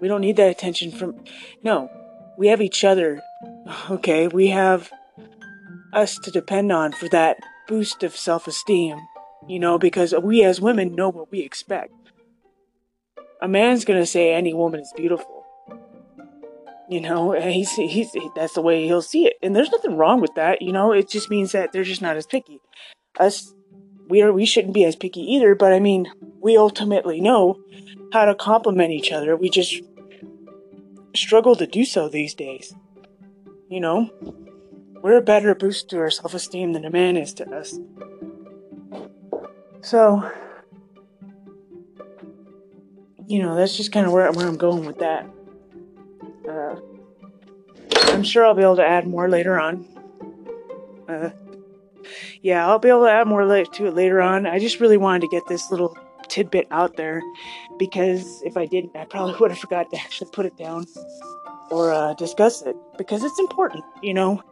We 0.00 0.08
don't 0.08 0.20
need 0.20 0.36
that 0.36 0.50
attention 0.50 0.90
from 0.90 1.24
no. 1.62 1.88
We 2.36 2.48
have 2.48 2.60
each 2.60 2.82
other 2.82 3.22
okay? 3.90 4.26
We 4.26 4.48
have 4.48 4.90
us 5.92 6.18
to 6.18 6.32
depend 6.32 6.72
on 6.72 6.90
for 6.90 7.08
that 7.10 7.36
boost 7.68 8.02
of 8.02 8.16
self-esteem 8.16 8.98
you 9.46 9.58
know, 9.58 9.78
because 9.78 10.14
we 10.22 10.44
as 10.44 10.60
women 10.60 10.94
know 10.94 11.08
what 11.08 11.30
we 11.30 11.40
expect. 11.40 11.92
A 13.42 13.48
man's 13.48 13.84
gonna 13.84 14.06
say 14.06 14.32
any 14.32 14.54
woman 14.54 14.80
is 14.80 14.92
beautiful. 14.96 15.44
You 16.88 17.00
know, 17.00 17.32
he's, 17.32 17.72
he's, 17.72 18.10
that's 18.34 18.54
the 18.54 18.62
way 18.62 18.84
he'll 18.84 19.00
see 19.00 19.26
it. 19.26 19.34
And 19.42 19.54
there's 19.54 19.70
nothing 19.70 19.96
wrong 19.96 20.20
with 20.20 20.34
that, 20.34 20.60
you 20.60 20.72
know, 20.72 20.92
it 20.92 21.08
just 21.08 21.30
means 21.30 21.52
that 21.52 21.72
they're 21.72 21.84
just 21.84 22.02
not 22.02 22.16
as 22.16 22.26
picky. 22.26 22.60
Us, 23.18 23.54
we 24.08 24.22
are, 24.22 24.32
we 24.32 24.44
shouldn't 24.44 24.74
be 24.74 24.84
as 24.84 24.96
picky 24.96 25.20
either, 25.20 25.54
but 25.54 25.72
I 25.72 25.78
mean, 25.78 26.10
we 26.40 26.56
ultimately 26.56 27.20
know 27.20 27.60
how 28.12 28.24
to 28.24 28.34
compliment 28.34 28.90
each 28.90 29.12
other. 29.12 29.36
We 29.36 29.50
just 29.50 29.82
struggle 31.14 31.54
to 31.56 31.66
do 31.66 31.84
so 31.84 32.08
these 32.08 32.34
days. 32.34 32.74
You 33.68 33.80
know, 33.80 34.10
we're 35.00 35.18
a 35.18 35.22
better 35.22 35.54
boost 35.54 35.90
to 35.90 35.98
our 35.98 36.10
self 36.10 36.34
esteem 36.34 36.72
than 36.72 36.84
a 36.84 36.90
man 36.90 37.16
is 37.16 37.32
to 37.34 37.48
us. 37.54 37.78
So, 39.82 40.30
you 43.26 43.42
know, 43.42 43.54
that's 43.54 43.76
just 43.76 43.92
kind 43.92 44.06
of 44.06 44.12
where, 44.12 44.30
where 44.32 44.46
I'm 44.46 44.56
going 44.56 44.84
with 44.84 44.98
that. 44.98 45.26
Uh, 46.48 46.76
I'm 48.12 48.22
sure 48.22 48.44
I'll 48.44 48.54
be 48.54 48.62
able 48.62 48.76
to 48.76 48.86
add 48.86 49.06
more 49.06 49.28
later 49.28 49.58
on. 49.58 49.86
Uh, 51.08 51.30
yeah, 52.42 52.66
I'll 52.66 52.78
be 52.78 52.88
able 52.88 53.04
to 53.04 53.10
add 53.10 53.26
more 53.26 53.42
to 53.42 53.86
it 53.86 53.94
later 53.94 54.20
on. 54.20 54.46
I 54.46 54.58
just 54.58 54.80
really 54.80 54.96
wanted 54.96 55.22
to 55.22 55.28
get 55.28 55.46
this 55.46 55.70
little 55.70 55.96
tidbit 56.28 56.66
out 56.70 56.96
there 56.96 57.22
because 57.78 58.42
if 58.44 58.56
I 58.56 58.66
didn't, 58.66 58.96
I 58.96 59.04
probably 59.04 59.36
would 59.40 59.50
have 59.50 59.60
forgot 59.60 59.90
to 59.90 59.96
actually 59.96 60.30
put 60.32 60.46
it 60.46 60.56
down 60.56 60.86
or 61.70 61.92
uh, 61.92 62.14
discuss 62.14 62.62
it 62.62 62.76
because 62.98 63.22
it's 63.24 63.38
important, 63.38 63.84
you 64.02 64.14
know. 64.14 64.42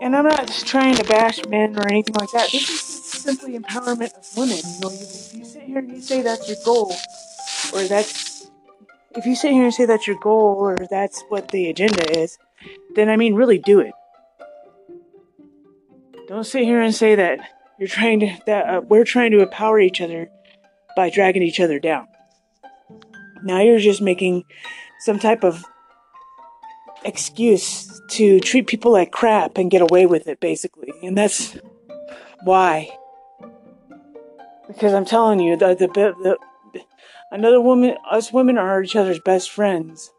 And 0.00 0.14
I'm 0.14 0.24
not 0.24 0.46
just 0.46 0.66
trying 0.66 0.94
to 0.94 1.04
bash 1.04 1.44
men 1.46 1.76
or 1.76 1.88
anything 1.88 2.14
like 2.14 2.30
that. 2.30 2.52
This 2.52 2.70
is 2.70 2.97
simply 3.18 3.58
empowerment 3.58 4.16
of 4.16 4.36
women. 4.36 4.56
You 4.56 4.80
know, 4.80 4.90
if 4.90 5.34
you 5.34 5.44
sit 5.44 5.62
here 5.62 5.78
and 5.78 5.90
you 5.90 6.00
say 6.00 6.22
that's 6.22 6.48
your 6.48 6.58
goal, 6.64 6.92
or 7.74 7.84
that's 7.84 8.50
if 9.16 9.26
you 9.26 9.34
sit 9.34 9.52
here 9.52 9.64
and 9.64 9.74
say 9.74 9.86
that's 9.86 10.06
your 10.06 10.18
goal, 10.18 10.56
or 10.58 10.76
that's 10.90 11.22
what 11.28 11.48
the 11.48 11.68
agenda 11.68 12.18
is, 12.18 12.38
then 12.94 13.08
I 13.08 13.16
mean, 13.16 13.34
really 13.34 13.58
do 13.58 13.80
it. 13.80 13.92
Don't 16.28 16.44
sit 16.44 16.64
here 16.64 16.80
and 16.80 16.94
say 16.94 17.14
that 17.14 17.40
you're 17.78 17.88
trying 17.88 18.20
to 18.20 18.36
that 18.46 18.68
uh, 18.68 18.80
we're 18.82 19.04
trying 19.04 19.30
to 19.32 19.40
empower 19.40 19.80
each 19.80 20.00
other 20.00 20.30
by 20.96 21.10
dragging 21.10 21.42
each 21.42 21.60
other 21.60 21.78
down. 21.78 22.06
Now 23.42 23.60
you're 23.60 23.78
just 23.78 24.02
making 24.02 24.44
some 25.00 25.18
type 25.18 25.44
of 25.44 25.64
excuse 27.04 28.00
to 28.10 28.40
treat 28.40 28.66
people 28.66 28.92
like 28.92 29.12
crap 29.12 29.58
and 29.58 29.70
get 29.70 29.82
away 29.82 30.06
with 30.06 30.26
it, 30.26 30.40
basically. 30.40 30.92
And 31.02 31.16
that's 31.16 31.56
why. 32.44 32.90
Because 34.68 34.92
I'm 34.92 35.06
telling 35.06 35.40
you, 35.40 35.56
the, 35.56 35.74
the, 35.74 35.88
the, 35.88 36.36
another 37.32 37.60
woman, 37.60 37.96
us 38.08 38.32
women 38.32 38.58
are 38.58 38.82
each 38.82 38.94
other's 38.94 39.18
best 39.18 39.50
friends. 39.50 40.12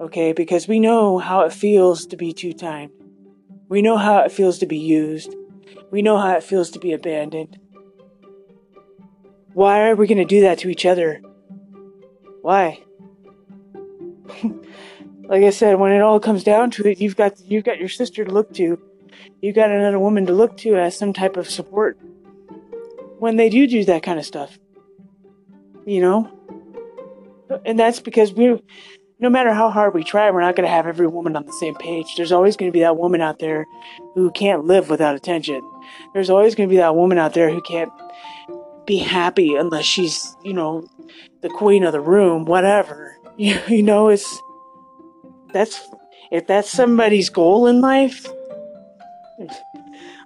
Okay, 0.00 0.32
because 0.32 0.68
we 0.68 0.78
know 0.78 1.18
how 1.18 1.40
it 1.40 1.52
feels 1.52 2.06
to 2.06 2.16
be 2.16 2.32
two 2.32 2.52
timed. 2.52 2.92
We 3.68 3.80
know 3.80 3.96
how 3.96 4.18
it 4.18 4.30
feels 4.30 4.58
to 4.58 4.66
be 4.66 4.76
used. 4.76 5.34
We 5.90 6.02
know 6.02 6.18
how 6.18 6.36
it 6.36 6.44
feels 6.44 6.70
to 6.72 6.78
be 6.78 6.92
abandoned. 6.92 7.58
Why 9.54 9.88
are 9.88 9.94
we 9.94 10.06
going 10.06 10.18
to 10.18 10.24
do 10.24 10.42
that 10.42 10.58
to 10.58 10.68
each 10.68 10.84
other? 10.84 11.22
Why? 12.42 12.82
like 15.22 15.44
I 15.44 15.50
said, 15.50 15.78
when 15.78 15.92
it 15.92 16.02
all 16.02 16.20
comes 16.20 16.44
down 16.44 16.72
to 16.72 16.88
it, 16.88 17.00
you've 17.00 17.16
got 17.16 17.40
you've 17.40 17.64
got 17.64 17.78
your 17.78 17.88
sister 17.88 18.24
to 18.24 18.30
look 18.30 18.52
to, 18.54 18.78
you've 19.40 19.54
got 19.54 19.70
another 19.70 19.98
woman 19.98 20.26
to 20.26 20.34
look 20.34 20.56
to 20.58 20.76
as 20.76 20.98
some 20.98 21.12
type 21.12 21.36
of 21.36 21.48
support 21.48 21.96
when 23.18 23.36
they 23.36 23.48
do 23.48 23.66
do 23.66 23.84
that 23.84 24.02
kind 24.02 24.18
of 24.18 24.24
stuff. 24.24 24.58
You 25.86 26.00
know, 26.00 26.34
and 27.64 27.78
that's 27.78 28.00
because 28.00 28.32
we, 28.32 28.60
no 29.18 29.28
matter 29.28 29.52
how 29.52 29.70
hard 29.70 29.94
we 29.94 30.02
try, 30.02 30.30
we're 30.30 30.40
not 30.40 30.56
going 30.56 30.66
to 30.66 30.74
have 30.74 30.86
every 30.86 31.06
woman 31.06 31.36
on 31.36 31.46
the 31.46 31.52
same 31.52 31.74
page. 31.74 32.14
There's 32.16 32.32
always 32.32 32.56
going 32.56 32.70
to 32.70 32.72
be 32.72 32.80
that 32.80 32.96
woman 32.96 33.20
out 33.20 33.38
there 33.38 33.66
who 34.14 34.30
can't 34.30 34.64
live 34.64 34.88
without 34.88 35.14
attention. 35.14 35.62
There's 36.12 36.30
always 36.30 36.54
going 36.54 36.68
to 36.68 36.72
be 36.72 36.78
that 36.78 36.96
woman 36.96 37.18
out 37.18 37.34
there 37.34 37.50
who 37.50 37.60
can't 37.60 37.92
be 38.86 38.98
happy 38.98 39.56
unless 39.56 39.84
she's, 39.84 40.36
you 40.42 40.52
know, 40.52 40.86
the 41.42 41.48
queen 41.48 41.84
of 41.84 41.92
the 41.92 42.00
room, 42.00 42.44
whatever. 42.44 43.16
You, 43.36 43.58
you 43.66 43.82
know, 43.82 44.10
it's 44.10 44.40
that's 45.52 45.90
if 46.30 46.46
that's 46.46 46.70
somebody's 46.70 47.30
goal 47.30 47.66
in 47.66 47.80
life, 47.80 48.24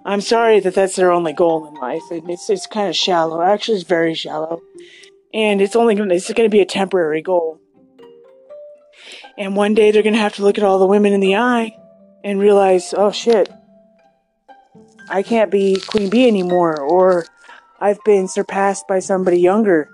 I'm 0.09 0.21
sorry 0.21 0.59
that 0.61 0.73
that's 0.73 0.95
their 0.95 1.11
only 1.11 1.33
goal 1.33 1.67
in 1.67 1.75
life. 1.75 2.01
It's 2.09 2.49
it's 2.49 2.65
kind 2.65 2.89
of 2.89 2.95
shallow. 2.95 3.43
Actually, 3.43 3.75
it's 3.75 3.87
very 3.87 4.15
shallow, 4.15 4.59
and 5.35 5.61
it's 5.61 5.75
only 5.75 5.93
gonna, 5.93 6.15
it's 6.15 6.33
going 6.33 6.49
to 6.49 6.51
be 6.51 6.61
a 6.61 6.65
temporary 6.65 7.21
goal. 7.21 7.59
And 9.37 9.55
one 9.55 9.75
day 9.75 9.91
they're 9.91 10.01
going 10.01 10.15
to 10.15 10.19
have 10.19 10.33
to 10.37 10.41
look 10.41 10.57
at 10.57 10.63
all 10.63 10.79
the 10.79 10.87
women 10.87 11.13
in 11.13 11.19
the 11.19 11.35
eye 11.35 11.77
and 12.23 12.39
realize, 12.39 12.91
oh 12.97 13.11
shit, 13.11 13.53
I 15.11 15.21
can't 15.21 15.51
be 15.51 15.79
queen 15.79 16.09
bee 16.09 16.27
anymore, 16.27 16.81
or 16.81 17.27
I've 17.79 18.03
been 18.03 18.27
surpassed 18.27 18.87
by 18.87 18.97
somebody 19.01 19.39
younger, 19.39 19.91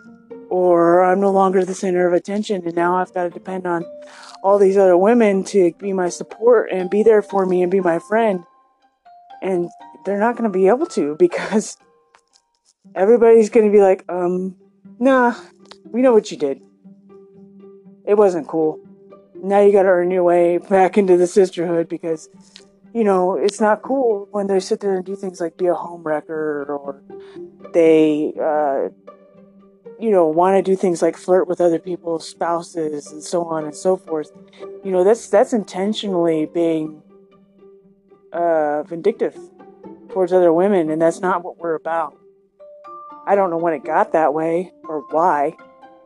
or 0.49 1.03
I'm 1.03 1.19
no 1.19 1.31
longer 1.31 1.65
the 1.65 1.75
center 1.75 2.07
of 2.07 2.13
attention, 2.13 2.65
and 2.65 2.73
now 2.73 2.95
I've 2.95 3.13
got 3.13 3.23
to 3.23 3.29
depend 3.31 3.67
on 3.67 3.83
all 4.41 4.59
these 4.59 4.77
other 4.77 4.95
women 4.95 5.43
to 5.45 5.73
be 5.73 5.91
my 5.91 6.07
support 6.07 6.69
and 6.71 6.89
be 6.89 7.03
there 7.03 7.21
for 7.21 7.45
me 7.45 7.61
and 7.63 7.69
be 7.69 7.81
my 7.81 7.99
friend. 7.99 8.45
And 9.41 9.69
they're 10.05 10.19
not 10.19 10.37
going 10.37 10.49
to 10.49 10.57
be 10.57 10.67
able 10.67 10.85
to 10.85 11.15
because 11.15 11.77
everybody's 12.93 13.49
going 13.49 13.65
to 13.65 13.71
be 13.71 13.81
like, 13.81 14.05
um, 14.07 14.55
nah, 14.99 15.35
we 15.85 16.01
know 16.01 16.13
what 16.13 16.31
you 16.31 16.37
did. 16.37 16.61
It 18.05 18.15
wasn't 18.15 18.47
cool. 18.47 18.79
Now 19.35 19.59
you 19.59 19.71
got 19.71 19.83
to 19.83 19.89
earn 19.89 20.11
your 20.11 20.23
way 20.23 20.59
back 20.59 20.97
into 20.97 21.17
the 21.17 21.27
sisterhood 21.27 21.89
because, 21.89 22.29
you 22.93 23.03
know, 23.03 23.35
it's 23.35 23.59
not 23.59 23.81
cool 23.81 24.27
when 24.31 24.47
they 24.47 24.59
sit 24.59 24.79
there 24.79 24.95
and 24.95 25.03
do 25.03 25.15
things 25.15 25.41
like 25.41 25.57
be 25.57 25.65
a 25.65 25.73
homewrecker 25.73 26.69
or 26.69 27.01
they, 27.73 28.33
uh, 28.39 28.89
you 29.99 30.11
know, 30.11 30.27
want 30.27 30.55
to 30.55 30.61
do 30.61 30.75
things 30.75 31.01
like 31.01 31.17
flirt 31.17 31.47
with 31.47 31.59
other 31.59 31.79
people's 31.79 32.27
spouses 32.27 33.11
and 33.11 33.23
so 33.23 33.43
on 33.45 33.65
and 33.65 33.75
so 33.75 33.97
forth, 33.97 34.31
you 34.83 34.91
know, 34.91 35.03
that's 35.03 35.29
that's 35.29 35.53
intentionally 35.53 36.45
being 36.53 37.01
uh, 38.33 38.83
vindictive 38.83 39.37
towards 40.15 40.31
other 40.31 40.53
women, 40.53 40.89
and 40.89 41.01
that's 41.01 41.19
not 41.19 41.43
what 41.43 41.57
we're 41.57 41.75
about. 41.75 42.17
I 43.27 43.35
don't 43.35 43.49
know 43.49 43.57
when 43.57 43.73
it 43.73 43.83
got 43.83 44.13
that 44.13 44.33
way 44.33 44.71
or 44.85 45.01
why, 45.11 45.57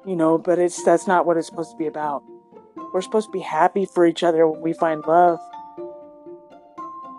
you 0.04 0.16
know, 0.16 0.40
but 0.40 0.58
it's 0.58 0.84
that's 0.84 1.06
not 1.06 1.28
what 1.28 1.38
it's 1.38 1.46
supposed 1.46 1.70
to 1.70 1.78
be 1.78 1.86
about. 1.86 2.24
We're 2.92 3.04
supposed 3.04 3.28
to 3.28 3.32
be 3.32 3.40
happy 3.40 3.86
for 3.86 4.08
each 4.08 4.24
other 4.24 4.48
when 4.48 4.62
we 4.62 4.74
find 4.74 5.06
love, 5.06 5.38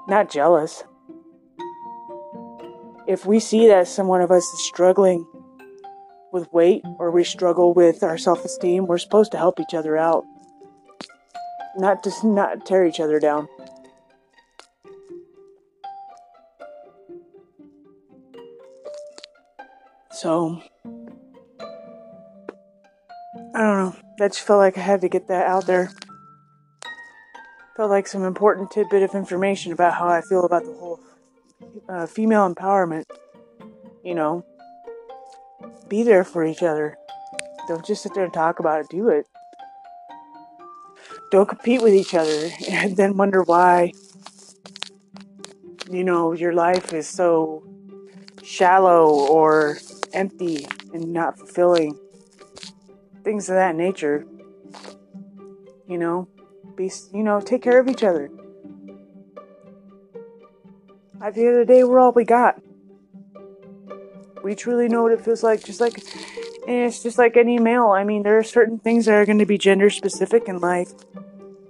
not 0.09 0.33
jealous. 0.33 0.83
If 3.07 3.25
we 3.25 3.39
see 3.39 3.69
that 3.69 3.87
someone 3.87 4.21
of 4.21 4.33
us 4.33 4.43
is 4.43 4.67
struggling 4.67 5.25
with 6.33 6.53
weight 6.53 6.83
or 6.99 7.13
we 7.13 7.23
struggle 7.23 7.73
with 7.73 8.03
our 8.03 8.19
self-esteem, 8.19 8.89
we're 8.89 8.99
supposed 8.99 9.31
to 9.31 9.39
help 9.39 9.61
each 9.61 9.75
other 9.75 9.97
out. 9.97 10.25
Not 11.77 12.03
just 12.03 12.25
not 12.25 12.67
tear 12.67 12.85
each 12.85 12.99
other 12.99 13.21
down. 13.21 13.47
So 20.21 20.63
I 23.55 23.63
don't 23.63 23.79
know. 23.79 23.97
I 24.21 24.29
just 24.29 24.43
felt 24.43 24.59
like 24.59 24.77
I 24.77 24.83
had 24.83 25.01
to 25.01 25.09
get 25.09 25.29
that 25.29 25.47
out 25.47 25.67
there. 25.67 25.91
felt 27.75 27.89
like 27.89 28.07
some 28.07 28.25
important 28.25 28.71
tidbit 28.71 29.03
of 29.03 29.15
information 29.15 29.73
about 29.73 29.95
how 29.95 30.09
I 30.09 30.21
feel 30.21 30.45
about 30.45 30.65
the 30.65 30.75
whole 30.75 31.01
uh, 31.89 32.05
female 32.05 32.55
empowerment. 32.55 33.05
You 34.05 34.15
know, 34.15 34.45
be 35.89 36.03
there 36.03 36.25
for 36.25 36.45
each 36.45 36.63
other. 36.63 36.99
Don't 37.67 37.87
just 37.87 38.03
sit 38.03 38.13
there 38.13 38.25
and 38.25 38.35
talk 38.35 38.59
about 38.59 38.81
it, 38.81 38.89
do 38.91 39.09
it. 39.09 39.27
Don't 41.31 41.49
compete 41.49 41.81
with 41.81 41.95
each 41.95 42.13
other 42.15 42.51
and 42.69 42.95
then 42.95 43.17
wonder 43.17 43.43
why, 43.43 43.93
you 45.91 46.05
know, 46.05 46.33
your 46.33 46.53
life 46.53 46.93
is 46.93 47.09
so 47.09 47.65
shallow 48.43 49.09
or 49.09 49.79
empty 50.13 50.67
and 50.93 51.13
not 51.13 51.39
fulfilling. 51.39 51.99
Things 53.25 53.49
of 53.49 53.55
that 53.55 53.77
nature. 53.77 54.27
You 55.87 55.99
know, 55.99 56.29
be, 56.77 56.91
you 57.13 57.23
know, 57.23 57.41
take 57.41 57.63
care 57.63 57.81
of 57.81 57.89
each 57.89 58.05
other. 58.05 58.31
At 61.23 61.35
the 61.35 61.43
end 61.43 61.61
of 61.61 61.67
the 61.67 61.73
day, 61.73 61.85
we're 61.85 62.01
all 62.01 62.13
we 62.13 62.25
got. 62.25 62.61
We 64.43 64.55
truly 64.55 64.89
know 64.89 65.03
what 65.03 65.13
it 65.13 65.21
feels 65.21 65.43
like, 65.43 65.63
just 65.63 65.81
like, 65.81 66.03
and 66.67 66.87
it's 66.87 67.03
just 67.03 67.19
like 67.19 67.37
any 67.37 67.59
male. 67.59 67.89
I 67.89 68.05
mean, 68.05 68.23
there 68.23 68.39
are 68.39 68.43
certain 68.43 68.79
things 68.79 69.05
that 69.05 69.15
are 69.15 69.27
going 69.27 69.39
to 69.39 69.47
be 69.47 69.59
gender 69.59 69.91
specific 69.91 70.49
in 70.49 70.59
life 70.59 70.93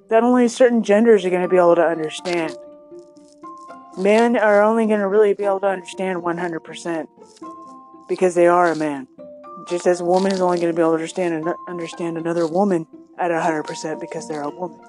that 0.09 0.23
only 0.23 0.47
certain 0.49 0.83
genders 0.83 1.25
are 1.25 1.31
going 1.31 1.43
to 1.43 1.49
be 1.49 1.57
able 1.57 1.77
to 1.77 1.85
understand. 1.85 2.57
Men 3.99 4.37
are 4.37 4.63
only 4.63 4.87
going 4.87 5.01
to 5.01 5.09
really 5.09 5.35
be 5.35 5.45
able 5.45 5.61
to 5.61 5.67
understand 5.67 6.23
100% 6.23 7.09
because 8.11 8.35
they 8.35 8.49
are 8.49 8.73
a 8.73 8.75
man. 8.75 9.07
Just 9.69 9.87
as 9.87 10.01
a 10.01 10.05
woman 10.05 10.33
is 10.33 10.41
only 10.41 10.59
going 10.59 10.73
to 10.73 10.77
be 10.77 10.83
able 10.83 10.91
to 10.91 10.97
understand 10.97 11.33
and 11.33 11.55
understand 11.69 12.19
another 12.19 12.45
woman 12.45 12.87
at 13.17 13.31
100% 13.31 14.01
because 14.01 14.27
they're 14.27 14.43
a 14.43 14.51
woman. 14.51 14.81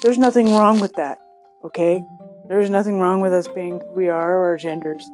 There's 0.00 0.16
nothing 0.16 0.54
wrong 0.54 0.80
with 0.80 0.94
that, 0.94 1.18
okay? 1.62 2.02
There's 2.48 2.70
nothing 2.70 3.00
wrong 3.00 3.20
with 3.20 3.34
us 3.34 3.48
being 3.48 3.80
who 3.80 3.92
we 3.92 4.08
are 4.08 4.38
or 4.38 4.44
our 4.46 4.56
genders. 4.56 5.06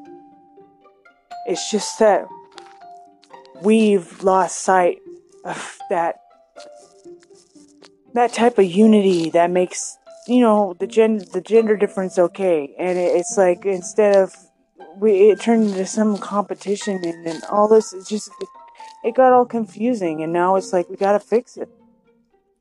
It's 1.47 1.69
just 1.73 1.99
that 1.99 2.29
we've 3.61 4.23
lost 4.23 4.61
sight 4.61 4.99
of 5.45 5.79
that 5.91 6.21
that 8.15 8.33
type 8.33 8.59
of 8.59 8.65
unity 8.67 9.31
that 9.31 9.51
makes 9.51 9.97
you 10.29 10.41
know 10.41 10.77
the 10.79 10.87
gen 10.87 11.19
the 11.33 11.41
gender 11.41 11.77
difference 11.77 12.19
okay 12.19 12.75
and 12.79 12.99
it, 12.99 13.17
it's 13.17 13.35
like 13.37 13.65
instead 13.65 14.17
of 14.17 14.35
we 14.97 15.31
it 15.31 15.41
turned 15.41 15.71
into 15.71 15.87
some 15.87 16.19
competition 16.19 17.05
and 17.05 17.27
then 17.27 17.41
all 17.51 17.69
this 17.69 17.93
is 17.93 18.09
just 18.09 18.31
it, 18.41 18.49
it 19.05 19.15
got 19.15 19.33
all 19.33 19.45
confusing 19.45 20.23
and 20.23 20.33
now 20.33 20.57
it's 20.57 20.73
like 20.73 20.89
we 20.89 20.97
gotta 20.97 21.21
fix 21.21 21.57
it. 21.57 21.69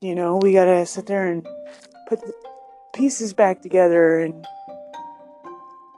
You 0.01 0.15
know 0.15 0.38
we 0.38 0.53
gotta 0.53 0.85
sit 0.85 1.05
there 1.05 1.27
and 1.27 1.45
put 2.07 2.21
the 2.21 2.33
pieces 2.93 3.33
back 3.33 3.61
together 3.61 4.19
and 4.19 4.45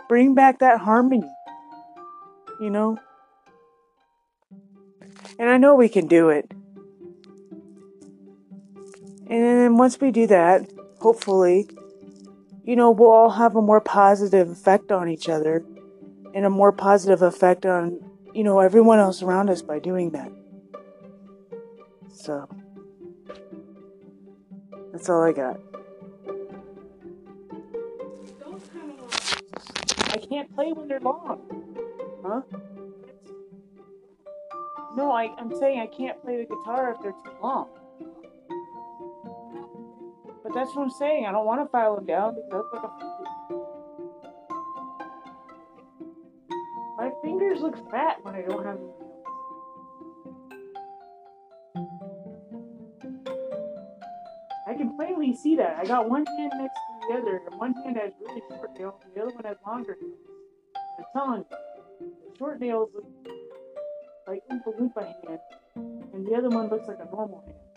bring 0.07 0.33
back 0.35 0.59
that 0.59 0.79
harmony 0.79 1.23
you 2.59 2.69
know? 2.69 2.97
And 5.39 5.49
i 5.49 5.57
know 5.57 5.75
we 5.75 5.89
can 5.89 6.07
do 6.07 6.29
it. 6.29 6.51
And 9.27 9.43
then 9.43 9.77
once 9.77 9.99
we 9.99 10.11
do 10.11 10.27
that 10.27 10.69
hopefully 10.99 11.69
you 12.63 12.75
know 12.77 12.91
we'll 12.91 13.11
all 13.11 13.31
have 13.31 13.55
a 13.55 13.61
more 13.61 13.81
positive 13.81 14.49
effect 14.49 14.91
on 14.91 15.09
each 15.09 15.27
other 15.27 15.63
and 16.33 16.45
a 16.45 16.49
more 16.49 16.71
positive 16.71 17.21
effect 17.21 17.65
on 17.65 17.99
you 18.33 18.43
know 18.43 18.59
everyone 18.59 18.99
else 18.99 19.21
around 19.21 19.49
us 19.49 19.61
by 19.61 19.79
doing 19.79 20.11
that. 20.11 20.31
So 22.13 22.47
that's 24.91 25.09
all 25.09 25.23
i 25.23 25.31
got. 25.31 25.59
I 30.09 30.17
can't 30.17 30.53
play 30.55 30.71
when 30.73 30.87
they're 30.87 30.99
long. 30.99 31.41
Huh? 32.23 32.41
No 34.95 35.11
I, 35.11 35.33
i'm 35.37 35.53
saying 35.59 35.79
i 35.79 35.87
can't 35.87 36.21
play 36.21 36.37
the 36.37 36.43
guitar 36.43 36.93
if 36.95 37.01
they're 37.01 37.11
too 37.11 37.37
long. 37.41 37.67
But 40.43 40.53
that's 40.53 40.73
what 40.75 40.83
i'm 40.83 40.91
saying 40.91 41.25
i 41.25 41.31
don't 41.31 41.45
want 41.45 41.61
to 41.61 41.69
file 41.69 41.95
them 41.95 42.05
down 42.05 42.35
because 42.35 42.63
like 42.73 42.83
a 42.83 43.12
look 47.63 47.89
fat 47.89 48.17
when 48.23 48.35
I 48.35 48.41
don't 48.41 48.65
have. 48.65 48.77
I 54.67 54.73
can 54.75 54.95
plainly 54.97 55.33
see 55.33 55.55
that. 55.55 55.77
I 55.79 55.85
got 55.85 56.09
one 56.09 56.25
hand 56.25 56.51
next 56.57 56.73
to 56.73 57.07
the 57.07 57.17
other, 57.19 57.41
and 57.49 57.59
one 57.59 57.73
hand 57.73 57.97
has 57.97 58.11
really 58.19 58.41
short 58.49 58.77
nails, 58.77 59.01
and 59.05 59.15
the 59.15 59.21
other 59.21 59.35
one 59.35 59.45
has 59.45 59.57
longer 59.65 59.97
nails. 60.01 60.19
I'm 60.99 61.05
telling 61.13 61.45
you, 61.49 62.07
the 62.29 62.37
short 62.37 62.59
nails 62.59 62.89
look 62.93 63.05
like 64.27 64.41
Oompa 64.51 64.77
Loompa 64.77 65.03
hand, 65.05 65.39
and 66.13 66.27
the 66.27 66.35
other 66.35 66.49
one 66.49 66.67
looks 66.69 66.87
like 66.87 66.99
a 66.99 67.05
normal 67.15 67.43
hand. 67.45 67.72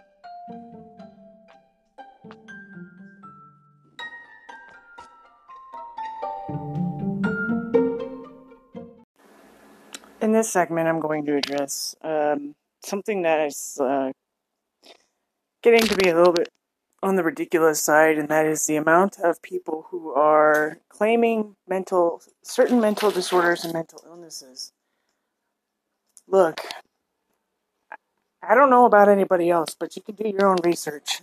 In 10.27 10.33
this 10.33 10.51
segment, 10.51 10.89
I'm 10.89 10.99
going 10.99 11.25
to 11.27 11.37
address 11.37 11.95
um, 12.03 12.57
something 12.83 13.23
that 13.23 13.47
is 13.47 13.79
uh, 13.81 14.11
getting 15.63 15.87
to 15.87 15.97
be 15.97 16.09
a 16.09 16.17
little 16.17 16.33
bit 16.33 16.49
on 17.01 17.15
the 17.15 17.23
ridiculous 17.23 17.81
side, 17.81 18.19
and 18.19 18.29
that 18.29 18.45
is 18.45 18.67
the 18.67 18.75
amount 18.75 19.21
of 19.23 19.41
people 19.41 19.87
who 19.91 20.13
are 20.15 20.79
claiming 20.89 21.55
mental, 21.69 22.21
certain 22.43 22.81
mental 22.81 23.13
disorders 23.13 23.65
and 23.65 23.73
mental 23.73 24.03
illnesses. 24.05 24.73
Look, 26.27 26.61
I 28.43 28.57
don't 28.57 28.71
know 28.71 28.85
about 28.85 29.09
anybody 29.09 29.49
else, 29.49 29.77
but 29.79 29.95
you 29.95 30.03
can 30.03 30.17
do 30.17 30.29
your 30.29 30.49
own 30.49 30.59
research, 30.65 31.21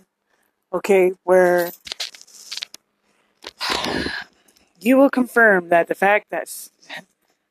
okay? 0.72 1.12
Where 1.24 1.72
you 4.80 4.96
will 4.96 5.10
confirm 5.10 5.68
that 5.68 5.88
the 5.88 5.94
fact 5.94 6.30
that 6.30 6.48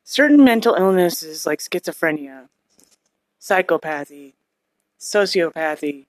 certain 0.03 0.43
mental 0.43 0.75
illnesses 0.75 1.45
like 1.45 1.59
schizophrenia, 1.59 2.49
psychopathy, 3.39 4.33
sociopathy, 4.99 6.05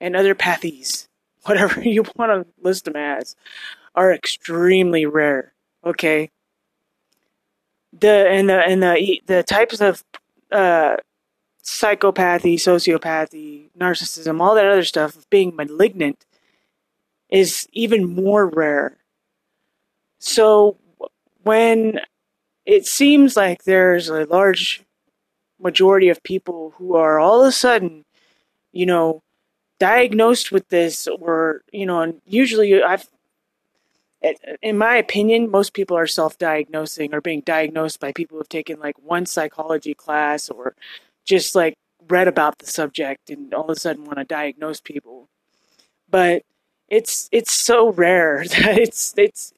and 0.00 0.16
other 0.16 0.34
pathies, 0.34 1.08
whatever 1.44 1.80
you 1.80 2.04
want 2.16 2.30
to 2.30 2.52
list 2.62 2.84
them 2.84 2.96
as, 2.96 3.36
are 3.94 4.12
extremely 4.12 5.06
rare. 5.06 5.52
Okay. 5.84 6.30
The 7.92 8.26
and 8.28 8.48
the 8.48 8.60
and 8.62 8.82
the 8.82 9.20
the 9.26 9.42
types 9.42 9.80
of 9.80 10.02
uh, 10.50 10.96
psychopathy, 11.62 12.54
sociopathy, 12.54 13.70
narcissism, 13.78 14.40
all 14.40 14.54
that 14.54 14.66
other 14.66 14.84
stuff 14.84 15.14
of 15.14 15.28
being 15.28 15.54
malignant 15.54 16.24
is 17.28 17.68
even 17.72 18.14
more 18.14 18.46
rare. 18.46 18.96
So 20.18 20.78
when 21.42 22.00
it 22.64 22.86
seems 22.86 23.36
like 23.36 23.64
there's 23.64 24.08
a 24.08 24.24
large 24.24 24.82
majority 25.60 26.08
of 26.08 26.22
people 26.22 26.74
who 26.76 26.96
are 26.96 27.18
all 27.18 27.42
of 27.42 27.48
a 27.48 27.52
sudden, 27.52 28.04
you 28.72 28.86
know, 28.86 29.22
diagnosed 29.78 30.52
with 30.52 30.68
this, 30.68 31.08
or 31.08 31.62
you 31.72 31.86
know, 31.86 32.00
and 32.00 32.20
usually 32.26 32.82
I've, 32.82 33.08
in 34.62 34.78
my 34.78 34.96
opinion, 34.96 35.50
most 35.50 35.74
people 35.74 35.96
are 35.96 36.06
self-diagnosing 36.06 37.12
or 37.14 37.20
being 37.20 37.40
diagnosed 37.40 38.00
by 38.00 38.12
people 38.12 38.38
who've 38.38 38.48
taken 38.48 38.78
like 38.78 38.96
one 38.98 39.26
psychology 39.26 39.94
class 39.94 40.48
or 40.48 40.74
just 41.24 41.54
like 41.54 41.74
read 42.08 42.28
about 42.28 42.58
the 42.58 42.66
subject 42.66 43.30
and 43.30 43.52
all 43.54 43.64
of 43.64 43.76
a 43.76 43.80
sudden 43.80 44.04
want 44.04 44.18
to 44.18 44.24
diagnose 44.24 44.80
people. 44.80 45.28
But 46.08 46.42
it's 46.88 47.28
it's 47.32 47.52
so 47.52 47.90
rare 47.90 48.44
that 48.48 48.78
it's 48.78 49.14
it's 49.16 49.52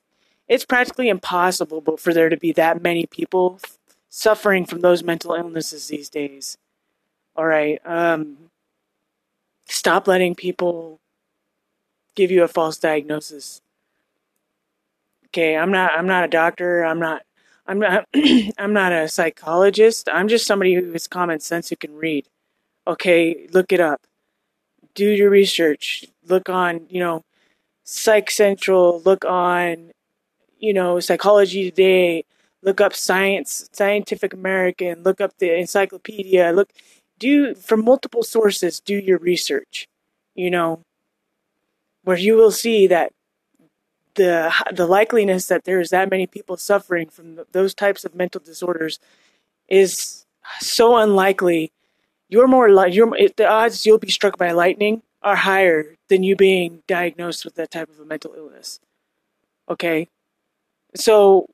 it's 0.48 0.64
practically 0.64 1.08
impossible 1.08 1.96
for 1.96 2.12
there 2.12 2.28
to 2.28 2.36
be 2.36 2.52
that 2.52 2.82
many 2.82 3.06
people 3.06 3.60
suffering 4.08 4.64
from 4.64 4.80
those 4.80 5.02
mental 5.02 5.34
illnesses 5.34 5.88
these 5.88 6.08
days. 6.08 6.58
All 7.36 7.46
right. 7.46 7.80
Um, 7.84 8.50
stop 9.66 10.06
letting 10.06 10.34
people 10.34 11.00
give 12.14 12.30
you 12.30 12.44
a 12.44 12.48
false 12.48 12.78
diagnosis. 12.78 13.60
Okay, 15.26 15.56
I'm 15.56 15.72
not 15.72 15.92
I'm 15.92 16.06
not 16.06 16.24
a 16.24 16.28
doctor. 16.28 16.84
I'm 16.84 17.00
not 17.00 17.22
I'm 17.66 17.78
not 17.78 18.06
I'm 18.58 18.72
not 18.72 18.92
a 18.92 19.08
psychologist. 19.08 20.08
I'm 20.12 20.28
just 20.28 20.46
somebody 20.46 20.74
who 20.74 20.92
has 20.92 21.08
common 21.08 21.40
sense 21.40 21.70
who 21.70 21.76
can 21.76 21.96
read. 21.96 22.28
Okay, 22.86 23.48
look 23.52 23.72
it 23.72 23.80
up. 23.80 24.02
Do 24.94 25.08
your 25.08 25.30
research. 25.30 26.04
Look 26.26 26.48
on, 26.48 26.86
you 26.88 27.00
know, 27.00 27.22
Psych 27.82 28.30
Central, 28.30 29.02
look 29.04 29.24
on 29.24 29.90
you 30.64 30.72
know, 30.74 31.00
Psychology 31.00 31.70
Today, 31.70 32.24
look 32.62 32.80
up 32.80 32.94
Science, 32.94 33.68
Scientific 33.72 34.32
American, 34.34 35.02
look 35.04 35.20
up 35.20 35.32
the 35.38 35.54
encyclopedia, 35.58 36.52
look, 36.52 36.70
do 37.18 37.54
from 37.54 37.84
multiple 37.84 38.22
sources, 38.22 38.80
do 38.80 38.96
your 38.96 39.18
research, 39.18 39.88
you 40.34 40.50
know. 40.50 40.82
where 42.02 42.16
you 42.18 42.36
will 42.36 42.50
see 42.50 42.86
that 42.86 43.12
the 44.14 44.52
the 44.72 44.86
likeliness 44.86 45.48
that 45.48 45.64
there's 45.64 45.90
that 45.90 46.10
many 46.10 46.26
people 46.26 46.56
suffering 46.56 47.08
from 47.08 47.40
those 47.52 47.74
types 47.74 48.04
of 48.04 48.14
mental 48.14 48.40
disorders 48.40 48.98
is 49.68 50.26
so 50.60 50.96
unlikely. 50.98 51.72
You're 52.28 52.48
more 52.48 52.70
like 52.70 52.94
you're 52.94 53.12
the 53.36 53.48
odds 53.48 53.86
you'll 53.86 53.98
be 53.98 54.10
struck 54.10 54.38
by 54.38 54.52
lightning 54.52 55.02
are 55.22 55.36
higher 55.36 55.96
than 56.08 56.22
you 56.24 56.36
being 56.36 56.82
diagnosed 56.88 57.44
with 57.44 57.56
that 57.56 57.70
type 57.72 57.90
of 57.90 58.00
a 58.00 58.04
mental 58.04 58.34
illness. 58.36 58.80
Okay, 59.70 60.08
so 60.96 61.46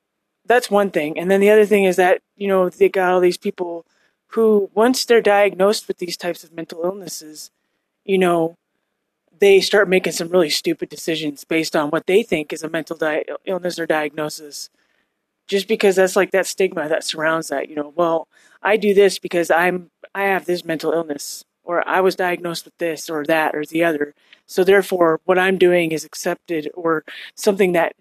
that's 0.47 0.71
one 0.71 0.91
thing, 0.91 1.19
and 1.19 1.31
then 1.31 1.41
the 1.41 1.51
other 1.51 1.67
thing 1.67 1.85
is 1.85 1.97
that 1.97 2.23
you 2.37 2.49
know 2.49 2.69
they 2.69 2.89
got 2.89 3.13
all 3.13 3.21
these 3.21 3.39
people 3.39 3.87
who 4.29 4.71
once 4.75 5.05
they're 5.05 5.21
diagnosed 5.21 5.89
with 5.89 5.99
these 5.99 6.17
types 6.17 6.45
of 6.45 6.53
mental 6.53 6.83
illnesses, 6.85 7.51
you 8.05 8.19
know, 8.19 8.55
they 9.39 9.61
start 9.61 9.89
making 9.89 10.13
some 10.13 10.29
really 10.29 10.51
stupid 10.51 10.89
decisions 10.89 11.45
based 11.45 11.75
on 11.75 11.91
what 11.91 12.07
they 12.07 12.23
think 12.23 12.53
is 12.53 12.63
a 12.63 12.69
mental 12.71 12.97
di- 12.97 13.25
illness 13.45 13.79
or 13.79 13.87
diagnosis. 13.87 14.71
Just 15.49 15.67
because 15.67 15.97
that's 15.97 16.15
like 16.17 16.31
that 16.31 16.47
stigma 16.47 16.89
that 16.89 17.03
surrounds 17.05 17.49
that, 17.49 17.69
you 17.69 17.75
know, 17.75 17.93
well, 17.97 18.29
I 18.63 18.77
do 18.77 18.95
this 18.95 19.19
because 19.19 19.51
I'm 19.51 19.91
I 20.15 20.25
have 20.25 20.47
this 20.47 20.65
mental 20.65 20.93
illness 20.93 21.45
or 21.65 21.87
I 21.89 22.01
was 22.01 22.15
diagnosed 22.17 22.65
with 22.65 22.77
this 22.79 23.11
or 23.11 23.25
that 23.27 23.55
or 23.55 23.65
the 23.65 23.83
other. 23.85 24.15
So 24.47 24.63
therefore 24.65 25.21
what 25.25 25.39
I'm 25.39 25.59
doing 25.59 25.93
is 25.93 26.05
accepted 26.05 26.71
or 26.75 27.05
something 27.35 27.73
that 27.73 27.95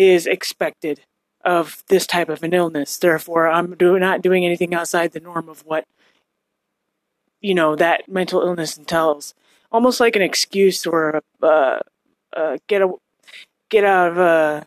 is 0.00 0.26
expected 0.26 1.02
of 1.44 1.84
this 1.88 2.06
type 2.06 2.30
of 2.30 2.42
an 2.42 2.54
illness. 2.54 2.96
Therefore, 2.96 3.48
I'm 3.48 3.76
do, 3.76 3.98
not 3.98 4.22
doing 4.22 4.46
anything 4.46 4.74
outside 4.74 5.12
the 5.12 5.20
norm 5.20 5.48
of 5.48 5.60
what 5.66 5.84
you 7.42 7.54
know 7.54 7.76
that 7.76 8.08
mental 8.08 8.40
illness 8.40 8.78
entails. 8.78 9.34
Almost 9.70 10.00
like 10.00 10.16
an 10.16 10.22
excuse 10.22 10.86
or 10.86 11.20
a 11.42 11.46
uh, 11.46 11.80
uh, 12.34 12.56
get 12.66 12.80
a 12.80 12.92
get 13.68 13.84
out 13.84 14.12
of 14.12 14.18
uh, 14.18 14.64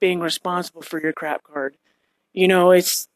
being 0.00 0.20
responsible 0.20 0.82
for 0.82 1.02
your 1.02 1.12
crap 1.12 1.42
card. 1.42 1.76
You 2.32 2.46
know, 2.46 2.70
it's 2.70 3.08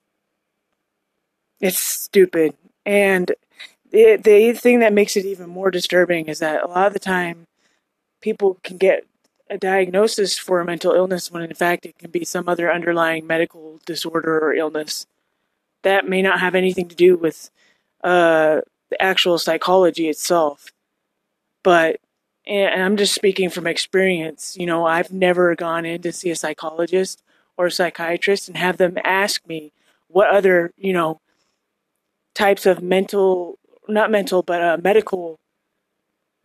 it's 1.60 1.78
stupid, 1.78 2.54
and 2.84 3.32
the 3.92 4.16
the 4.16 4.52
thing 4.52 4.80
that 4.80 4.92
makes 4.92 5.16
it 5.16 5.24
even 5.24 5.48
more 5.48 5.70
disturbing 5.70 6.26
is 6.26 6.40
that 6.40 6.64
a 6.64 6.66
lot 6.66 6.88
of 6.88 6.92
the 6.92 6.98
time 6.98 7.46
people 8.20 8.58
can 8.64 8.78
get 8.78 9.04
a 9.50 9.58
diagnosis 9.58 10.38
for 10.38 10.60
a 10.60 10.64
mental 10.64 10.92
illness 10.92 11.30
when 11.30 11.42
in 11.42 11.54
fact 11.54 11.84
it 11.84 11.98
can 11.98 12.10
be 12.10 12.24
some 12.24 12.48
other 12.48 12.72
underlying 12.72 13.26
medical 13.26 13.80
disorder 13.84 14.38
or 14.38 14.54
illness 14.54 15.06
that 15.82 16.08
may 16.08 16.22
not 16.22 16.40
have 16.40 16.54
anything 16.54 16.88
to 16.88 16.94
do 16.94 17.16
with 17.16 17.50
uh, 18.04 18.60
the 18.90 19.02
actual 19.02 19.38
psychology 19.38 20.08
itself. 20.08 20.72
But 21.62 22.00
and 22.46 22.82
I'm 22.82 22.96
just 22.96 23.14
speaking 23.14 23.50
from 23.50 23.66
experience. 23.66 24.56
You 24.58 24.66
know, 24.66 24.86
I've 24.86 25.12
never 25.12 25.54
gone 25.54 25.84
in 25.84 26.02
to 26.02 26.12
see 26.12 26.30
a 26.30 26.36
psychologist 26.36 27.22
or 27.56 27.66
a 27.66 27.70
psychiatrist 27.70 28.48
and 28.48 28.56
have 28.56 28.76
them 28.76 28.98
ask 29.04 29.46
me 29.46 29.72
what 30.08 30.30
other, 30.30 30.72
you 30.76 30.92
know, 30.92 31.20
types 32.34 32.66
of 32.66 32.82
mental, 32.82 33.58
not 33.88 34.10
mental, 34.10 34.42
but 34.42 34.62
uh, 34.62 34.78
medical 34.82 35.38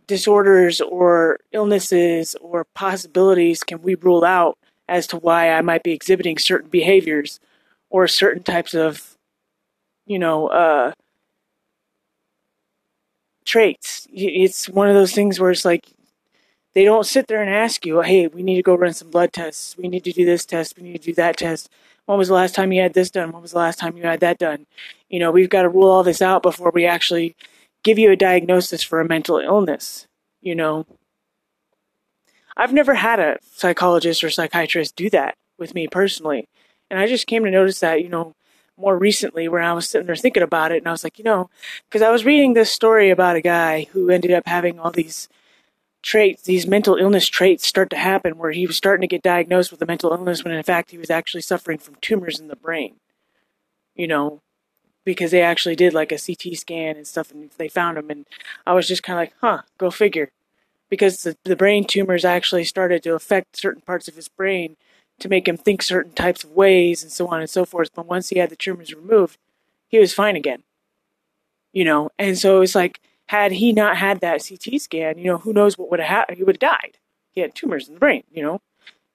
disorders 0.08 0.82
or 0.82 1.40
illnesses 1.52 2.36
or 2.42 2.66
possibilities 2.74 3.64
can 3.64 3.82
we 3.82 3.96
rule 3.96 4.24
out 4.24 4.58
as 4.88 5.08
to 5.08 5.18
why 5.18 5.52
I 5.52 5.62
might 5.62 5.84
be 5.84 5.92
exhibiting 5.92 6.38
certain 6.38 6.70
behaviors 6.70 7.40
or 7.90 8.08
certain 8.08 8.44
types 8.44 8.74
of, 8.74 9.18
you 10.06 10.20
know, 10.20 10.48
uh, 10.48 10.94
traits. 13.46 14.08
It's 14.12 14.68
one 14.70 14.88
of 14.88 14.96
those 14.96 15.14
things 15.14 15.40
where 15.40 15.52
it's 15.52 15.66
like 15.66 15.86
they 16.74 16.84
don't 16.84 17.06
sit 17.06 17.28
there 17.28 17.42
and 17.42 17.50
ask 17.50 17.86
you, 17.86 18.02
hey, 18.02 18.28
we 18.28 18.44
need 18.44 18.56
to 18.56 18.62
go 18.62 18.76
run 18.76 18.94
some 18.94 19.10
blood 19.10 19.34
tests. 19.34 19.78
We 19.78 19.88
need 19.88 20.04
to 20.04 20.12
do 20.12 20.26
this 20.26 20.46
test. 20.46 20.78
We 20.78 20.84
need 20.84 21.02
to 21.02 21.08
do 21.08 21.14
that 21.14 21.38
test. 21.38 21.70
When 22.06 22.18
was 22.18 22.28
the 22.28 22.34
last 22.34 22.54
time 22.54 22.72
you 22.72 22.82
had 22.82 22.94
this 22.94 23.10
done? 23.10 23.32
When 23.32 23.42
was 23.42 23.52
the 23.52 23.60
last 23.60 23.80
time 23.80 23.98
you 23.98 24.04
had 24.04 24.20
that 24.20 24.38
done? 24.38 24.68
You 25.10 25.20
know, 25.20 25.32
we've 25.32 25.50
got 25.50 25.64
to 25.64 25.70
rule 25.70 25.90
all 25.90 26.04
this 26.04 26.22
out 26.22 26.44
before 26.44 26.72
we 26.72 26.86
actually 26.86 27.36
give 27.86 28.00
you 28.00 28.12
a 28.12 28.18
diagnosis 28.18 28.84
for 28.84 29.00
a 29.00 29.08
mental 29.08 29.38
illness, 29.38 30.08
you 30.42 30.56
know. 30.56 30.86
I've 32.58 32.74
never 32.74 32.96
had 32.96 33.20
a 33.20 33.38
psychologist 33.54 34.24
or 34.24 34.30
psychiatrist 34.30 34.96
do 34.96 35.10
that 35.12 35.36
with 35.58 35.76
me 35.76 35.88
personally. 35.88 36.50
And 36.90 37.00
I 37.00 37.08
just 37.08 37.28
came 37.28 37.44
to 37.46 37.52
notice 37.52 37.80
that, 37.82 38.02
you 38.02 38.10
know, 38.10 38.34
more 38.78 38.98
recently 38.98 39.48
where 39.48 39.62
I 39.62 39.74
was 39.74 39.88
sitting 39.88 40.08
there 40.08 40.16
thinking 40.16 40.44
about 40.44 40.72
it 40.72 40.80
and 40.80 40.88
I 40.88 40.92
was 40.92 41.04
like, 41.04 41.20
you 41.20 41.24
know, 41.24 41.50
because 41.88 42.02
I 42.02 42.10
was 42.10 42.26
reading 42.26 42.54
this 42.54 42.72
story 42.72 43.10
about 43.10 43.36
a 43.36 43.42
guy 43.42 43.88
who 43.92 44.10
ended 44.10 44.32
up 44.32 44.48
having 44.48 44.80
all 44.80 44.92
these 44.92 45.30
traits, 46.02 46.44
these 46.44 46.68
mental 46.68 46.96
illness 46.96 47.28
traits 47.28 47.68
start 47.68 47.90
to 47.92 47.98
happen 47.98 48.38
where 48.38 48.52
he 48.52 48.68
was 48.68 48.78
starting 48.78 49.02
to 49.02 49.14
get 49.14 49.22
diagnosed 49.22 49.72
with 49.72 49.82
a 49.82 49.86
mental 49.86 50.12
illness 50.12 50.44
when 50.44 50.54
in 50.54 50.64
fact 50.64 50.92
he 50.92 50.98
was 50.98 51.10
actually 51.10 51.42
suffering 51.42 51.78
from 51.78 51.96
tumors 52.02 52.40
in 52.40 52.48
the 52.48 52.56
brain. 52.56 52.96
You 53.94 54.08
know, 54.08 54.42
because 55.06 55.32
they 55.32 55.42
actually 55.42 55.76
did 55.76 55.94
like 55.94 56.12
a 56.12 56.20
CT 56.20 56.58
scan 56.58 56.98
and 56.98 57.08
stuff, 57.08 57.32
and 57.32 57.52
they 57.58 57.70
found 57.70 57.98
him. 57.98 58.10
And 58.10 58.26
I 58.66 58.74
was 58.74 58.88
just 58.88 59.04
kind 59.04 59.18
of 59.18 59.22
like, 59.22 59.34
huh, 59.40 59.62
go 59.78 59.92
figure. 59.92 60.32
Because 60.90 61.24
the, 61.24 61.38
the 61.44 61.56
brain 61.56 61.86
tumors 61.86 62.26
actually 62.26 62.64
started 62.64 63.04
to 63.04 63.16
affect 63.16 63.58
certain 63.58 63.82
parts 63.82 64.08
of 64.08 64.16
his 64.16 64.28
brain 64.28 64.76
to 65.20 65.30
make 65.30 65.48
him 65.48 65.58
think 65.58 65.82
certain 65.82 66.12
types 66.12 66.44
of 66.44 66.52
ways 66.52 67.02
and 67.02 67.12
so 67.12 67.28
on 67.28 67.40
and 67.40 67.50
so 67.50 67.66
forth. 67.66 67.90
But 67.96 68.08
once 68.08 68.30
he 68.30 68.40
had 68.40 68.50
the 68.50 68.56
tumors 68.56 68.94
removed, 68.94 69.38
he 69.88 70.00
was 70.00 70.14
fine 70.14 70.36
again. 70.36 70.64
You 71.72 71.86
know, 71.86 72.10
and 72.18 72.38
so 72.38 72.62
it's 72.62 72.76
like, 72.76 73.02
had 73.28 73.54
he 73.54 73.74
not 73.74 73.98
had 73.98 74.20
that 74.22 74.44
CT 74.48 74.80
scan, 74.80 75.18
you 75.18 75.26
know, 75.26 75.38
who 75.40 75.54
knows 75.54 75.78
what 75.78 75.90
would 75.90 76.00
have 76.00 76.10
happened? 76.10 76.38
He 76.38 76.44
would 76.44 76.62
have 76.62 76.72
died. 76.72 76.98
He 77.32 77.42
had 77.42 77.56
tumors 77.56 77.88
in 77.88 77.96
the 77.96 78.00
brain, 78.00 78.24
you 78.32 78.42
know. 78.42 78.62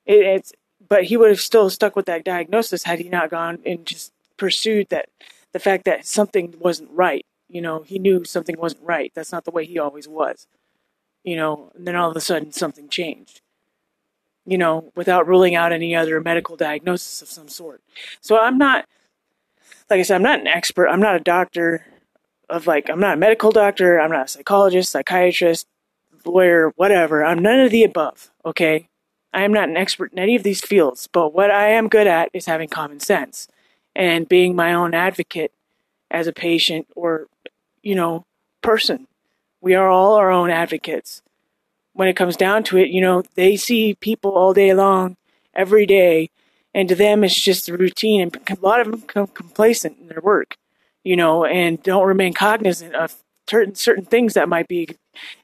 It, 0.05 0.19
it's, 0.27 0.53
but 0.89 1.05
he 1.05 1.17
would 1.17 1.31
have 1.31 1.41
still 1.41 1.71
stuck 1.71 1.97
with 1.97 2.07
that 2.07 2.25
diagnosis 2.25 2.83
had 2.83 2.99
he 2.99 3.09
not 3.09 3.31
gone 3.31 3.61
and 3.65 3.87
just 3.87 4.13
pursued 4.37 4.89
that 4.89 5.09
the 5.53 5.59
fact 5.59 5.85
that 5.85 6.07
something 6.07 6.55
wasn't 6.59 6.91
right. 6.93 7.25
You 7.49 7.61
know, 7.61 7.83
he 7.83 7.99
knew 7.99 8.25
something 8.25 8.57
wasn't 8.59 8.85
right. 8.85 9.13
That's 9.15 9.33
not 9.33 9.45
the 9.45 9.51
way 9.51 9.65
he 9.65 9.79
always 9.79 10.07
was. 10.07 10.47
You 11.25 11.37
know, 11.37 11.73
and 11.75 11.87
then 11.87 11.97
all 11.97 12.11
of 12.11 12.17
a 12.17 12.21
sudden 12.21 12.53
something 12.53 12.89
changed. 12.89 13.41
You 14.47 14.59
know, 14.59 14.93
without 14.97 15.27
ruling 15.27 15.55
out 15.55 15.73
any 15.73 15.95
other 15.95 16.21
medical 16.21 16.57
diagnosis 16.57 17.23
of 17.23 17.29
some 17.29 17.49
sort. 17.49 17.83
So 18.21 18.39
I'm 18.39 18.57
not, 18.57 18.87
like 19.89 20.01
I 20.01 20.03
said, 20.03 20.17
I'm 20.17 20.23
not 20.23 20.41
an 20.41 20.47
expert. 20.47 20.89
I'm 20.89 21.01
not 21.01 21.17
a 21.17 21.21
doctor 21.21 21.87
of 22.49 22.67
like, 22.67 22.89
I'm 22.89 23.01
not 23.01 23.15
a 23.15 23.21
medical 23.21 23.53
doctor. 23.53 24.01
I'm 24.01 24.11
not 24.11 24.27
a 24.27 24.29
psychologist, 24.29 24.93
psychiatrist, 24.93 25.67
lawyer, 26.25 26.73
whatever. 26.77 27.25
I'm 27.25 27.41
none 27.41 27.61
of 27.61 27.71
the 27.71 27.85
above. 27.85 28.31
Okay. 28.45 28.89
I 29.33 29.43
am 29.43 29.53
not 29.53 29.69
an 29.69 29.77
expert 29.77 30.13
in 30.13 30.19
any 30.19 30.35
of 30.35 30.43
these 30.43 30.61
fields, 30.61 31.09
but 31.13 31.33
what 31.33 31.51
I 31.51 31.69
am 31.69 31.89
good 31.89 32.07
at 32.07 32.31
is 32.33 32.47
having 32.47 32.69
common 32.69 32.99
sense 32.99 33.47
and 33.95 34.29
being 34.29 34.55
my 34.55 34.73
own 34.73 34.95
advocate 34.95 35.53
as 36.11 36.27
a 36.27 36.33
patient 36.33 36.87
or, 36.95 37.27
you 37.83 37.95
know, 37.95 38.25
person. 38.63 39.07
We 39.61 39.75
are 39.75 39.89
all 39.89 40.15
our 40.15 40.31
own 40.31 40.51
advocates. 40.51 41.23
When 41.93 42.09
it 42.09 42.17
comes 42.17 42.37
down 42.37 42.63
to 42.65 42.79
it, 42.79 42.89
you 42.89 43.01
know, 43.01 43.23
they 43.35 43.57
see 43.57 43.95
people 43.95 44.33
all 44.33 44.55
day 44.55 44.73
long, 44.73 45.17
every 45.55 45.87
day, 45.87 46.31
and 46.73 46.89
to 46.89 46.95
them 46.95 47.25
it's 47.25 47.39
just 47.39 47.69
a 47.69 47.77
routine. 47.77 48.21
And 48.23 48.37
a 48.49 48.65
lot 48.65 48.81
of 48.81 48.91
them 48.91 49.01
become 49.01 49.27
complacent 49.29 49.99
in 50.01 50.09
their 50.09 50.21
work, 50.23 50.57
you 51.05 51.17
know, 51.17 51.45
and 51.45 51.83
don't 51.83 52.07
remain 52.07 52.33
cognizant 52.33 52.95
of 52.95 53.17
certain 53.51 53.75
certain 53.75 54.05
things 54.05 54.35
that 54.35 54.49
might 54.49 54.69
be 54.69 54.89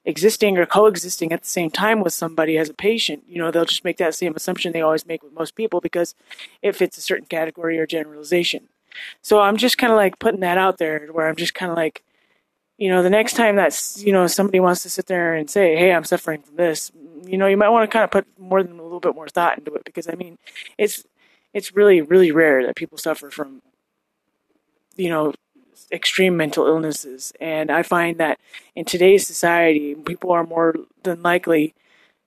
existing 0.04 0.56
or 0.56 0.64
coexisting 0.64 1.32
at 1.32 1.42
the 1.42 1.48
same 1.48 1.70
time 1.70 2.00
with 2.00 2.12
somebody 2.12 2.56
as 2.56 2.68
a 2.68 2.74
patient. 2.74 3.24
You 3.28 3.38
know, 3.38 3.50
they'll 3.50 3.64
just 3.64 3.84
make 3.84 3.96
that 3.96 4.14
same 4.14 4.34
assumption 4.36 4.72
they 4.72 4.80
always 4.80 5.06
make 5.06 5.24
with 5.24 5.32
most 5.32 5.56
people 5.56 5.80
because 5.80 6.14
it 6.62 6.76
fits 6.76 6.96
a 6.96 7.00
certain 7.00 7.26
category 7.26 7.78
or 7.78 7.86
generalization. 7.86 8.68
So 9.22 9.40
I'm 9.40 9.56
just 9.56 9.76
kind 9.76 9.92
of 9.92 9.96
like 9.96 10.20
putting 10.20 10.40
that 10.40 10.56
out 10.56 10.78
there 10.78 11.08
where 11.10 11.28
I'm 11.28 11.36
just 11.36 11.52
kind 11.54 11.70
of 11.70 11.76
like, 11.76 12.04
you 12.78 12.88
know, 12.88 13.02
the 13.02 13.10
next 13.10 13.34
time 13.34 13.56
that's, 13.56 14.02
you 14.02 14.12
know, 14.12 14.26
somebody 14.28 14.60
wants 14.60 14.82
to 14.84 14.90
sit 14.90 15.06
there 15.06 15.34
and 15.34 15.50
say, 15.50 15.76
hey, 15.76 15.92
I'm 15.92 16.04
suffering 16.04 16.42
from 16.42 16.56
this, 16.56 16.92
mm, 16.92 17.28
you 17.28 17.36
know, 17.36 17.46
you 17.48 17.56
might 17.56 17.70
want 17.70 17.90
to 17.90 17.92
kind 17.92 18.04
of 18.04 18.10
put 18.10 18.26
more 18.38 18.62
than 18.62 18.78
a 18.78 18.82
little 18.82 19.00
bit 19.00 19.16
more 19.16 19.28
thought 19.28 19.58
into 19.58 19.74
it 19.74 19.84
because 19.84 20.08
I 20.08 20.14
mean, 20.14 20.38
it's, 20.78 21.04
it's 21.52 21.74
really, 21.74 22.00
really 22.00 22.30
rare 22.30 22.64
that 22.64 22.76
people 22.76 22.98
suffer 22.98 23.30
from, 23.30 23.62
you 24.96 25.10
know, 25.10 25.34
extreme 25.92 26.36
mental 26.36 26.66
illnesses. 26.66 27.32
And 27.40 27.70
I 27.70 27.82
find 27.82 28.18
that 28.18 28.38
in 28.74 28.84
today's 28.84 29.26
society, 29.26 29.94
people 29.94 30.32
are 30.32 30.44
more 30.44 30.74
than 31.02 31.22
likely 31.22 31.74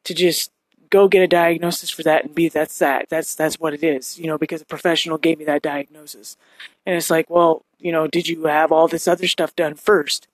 to 0.05 0.13
just 0.13 0.51
go 0.89 1.07
get 1.07 1.21
a 1.21 1.27
diagnosis 1.27 1.89
for 1.89 2.03
that 2.03 2.25
and 2.25 2.35
be 2.35 2.49
that's 2.49 2.79
that. 2.79 3.09
That's 3.09 3.35
that's 3.35 3.59
what 3.59 3.73
it 3.73 3.83
is, 3.83 4.17
you 4.17 4.27
know, 4.27 4.37
because 4.37 4.61
a 4.61 4.65
professional 4.65 5.17
gave 5.17 5.39
me 5.39 5.45
that 5.45 5.61
diagnosis. 5.61 6.37
And 6.85 6.95
it's 6.95 7.09
like, 7.09 7.29
well, 7.29 7.63
you 7.77 7.91
know, 7.91 8.07
did 8.07 8.27
you 8.27 8.45
have 8.45 8.71
all 8.71 8.87
this 8.87 9.07
other 9.07 9.27
stuff 9.27 9.55
done 9.55 9.75
first 9.75 10.27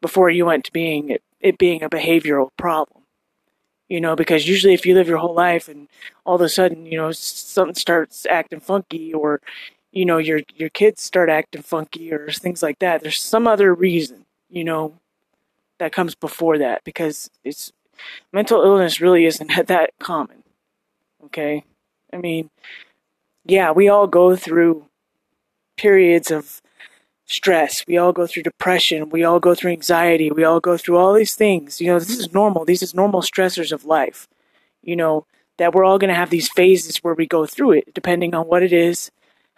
before 0.00 0.30
you 0.30 0.46
went 0.46 0.64
to 0.64 0.72
being 0.72 1.10
it, 1.10 1.22
it 1.40 1.58
being 1.58 1.82
a 1.82 1.90
behavioral 1.90 2.50
problem? 2.56 3.02
You 3.88 4.00
know, 4.00 4.14
because 4.14 4.46
usually 4.46 4.74
if 4.74 4.86
you 4.86 4.94
live 4.94 5.08
your 5.08 5.18
whole 5.18 5.34
life 5.34 5.68
and 5.68 5.88
all 6.24 6.36
of 6.36 6.40
a 6.42 6.48
sudden, 6.48 6.86
you 6.86 6.96
know, 6.96 7.10
something 7.12 7.74
starts 7.74 8.24
acting 8.26 8.60
funky 8.60 9.12
or 9.12 9.40
you 9.92 10.04
know 10.04 10.18
your 10.18 10.40
your 10.54 10.70
kids 10.70 11.02
start 11.02 11.28
acting 11.28 11.62
funky 11.62 12.12
or 12.12 12.30
things 12.30 12.62
like 12.62 12.78
that 12.78 13.02
there's 13.02 13.20
some 13.20 13.46
other 13.46 13.74
reason 13.74 14.24
you 14.48 14.64
know 14.64 14.94
that 15.80 15.92
comes 15.92 16.14
before 16.14 16.58
that 16.58 16.84
because 16.84 17.30
it's 17.42 17.72
mental 18.32 18.62
illness 18.62 19.00
really 19.00 19.24
isn't 19.24 19.50
that 19.66 19.90
common. 19.98 20.44
Okay? 21.24 21.64
I 22.12 22.18
mean, 22.18 22.50
yeah, 23.44 23.72
we 23.72 23.88
all 23.88 24.06
go 24.06 24.36
through 24.36 24.86
periods 25.76 26.30
of 26.30 26.62
stress. 27.24 27.84
We 27.86 27.96
all 27.96 28.12
go 28.12 28.26
through 28.26 28.44
depression. 28.44 29.10
We 29.10 29.24
all 29.24 29.40
go 29.40 29.54
through 29.54 29.72
anxiety. 29.72 30.30
We 30.30 30.44
all 30.44 30.60
go 30.60 30.76
through 30.76 30.98
all 30.98 31.14
these 31.14 31.34
things. 31.34 31.80
You 31.80 31.88
know, 31.88 31.98
this 31.98 32.18
is 32.18 32.32
normal. 32.32 32.64
These 32.64 32.82
is 32.82 32.94
normal 32.94 33.22
stressors 33.22 33.72
of 33.72 33.84
life. 33.84 34.28
You 34.82 34.96
know, 34.96 35.26
that 35.58 35.74
we're 35.74 35.84
all 35.84 35.98
going 35.98 36.08
to 36.08 36.14
have 36.14 36.30
these 36.30 36.48
phases 36.48 36.98
where 36.98 37.14
we 37.14 37.26
go 37.26 37.46
through 37.46 37.72
it, 37.72 37.94
depending 37.94 38.34
on 38.34 38.46
what 38.46 38.62
it 38.62 38.72
is, 38.72 39.10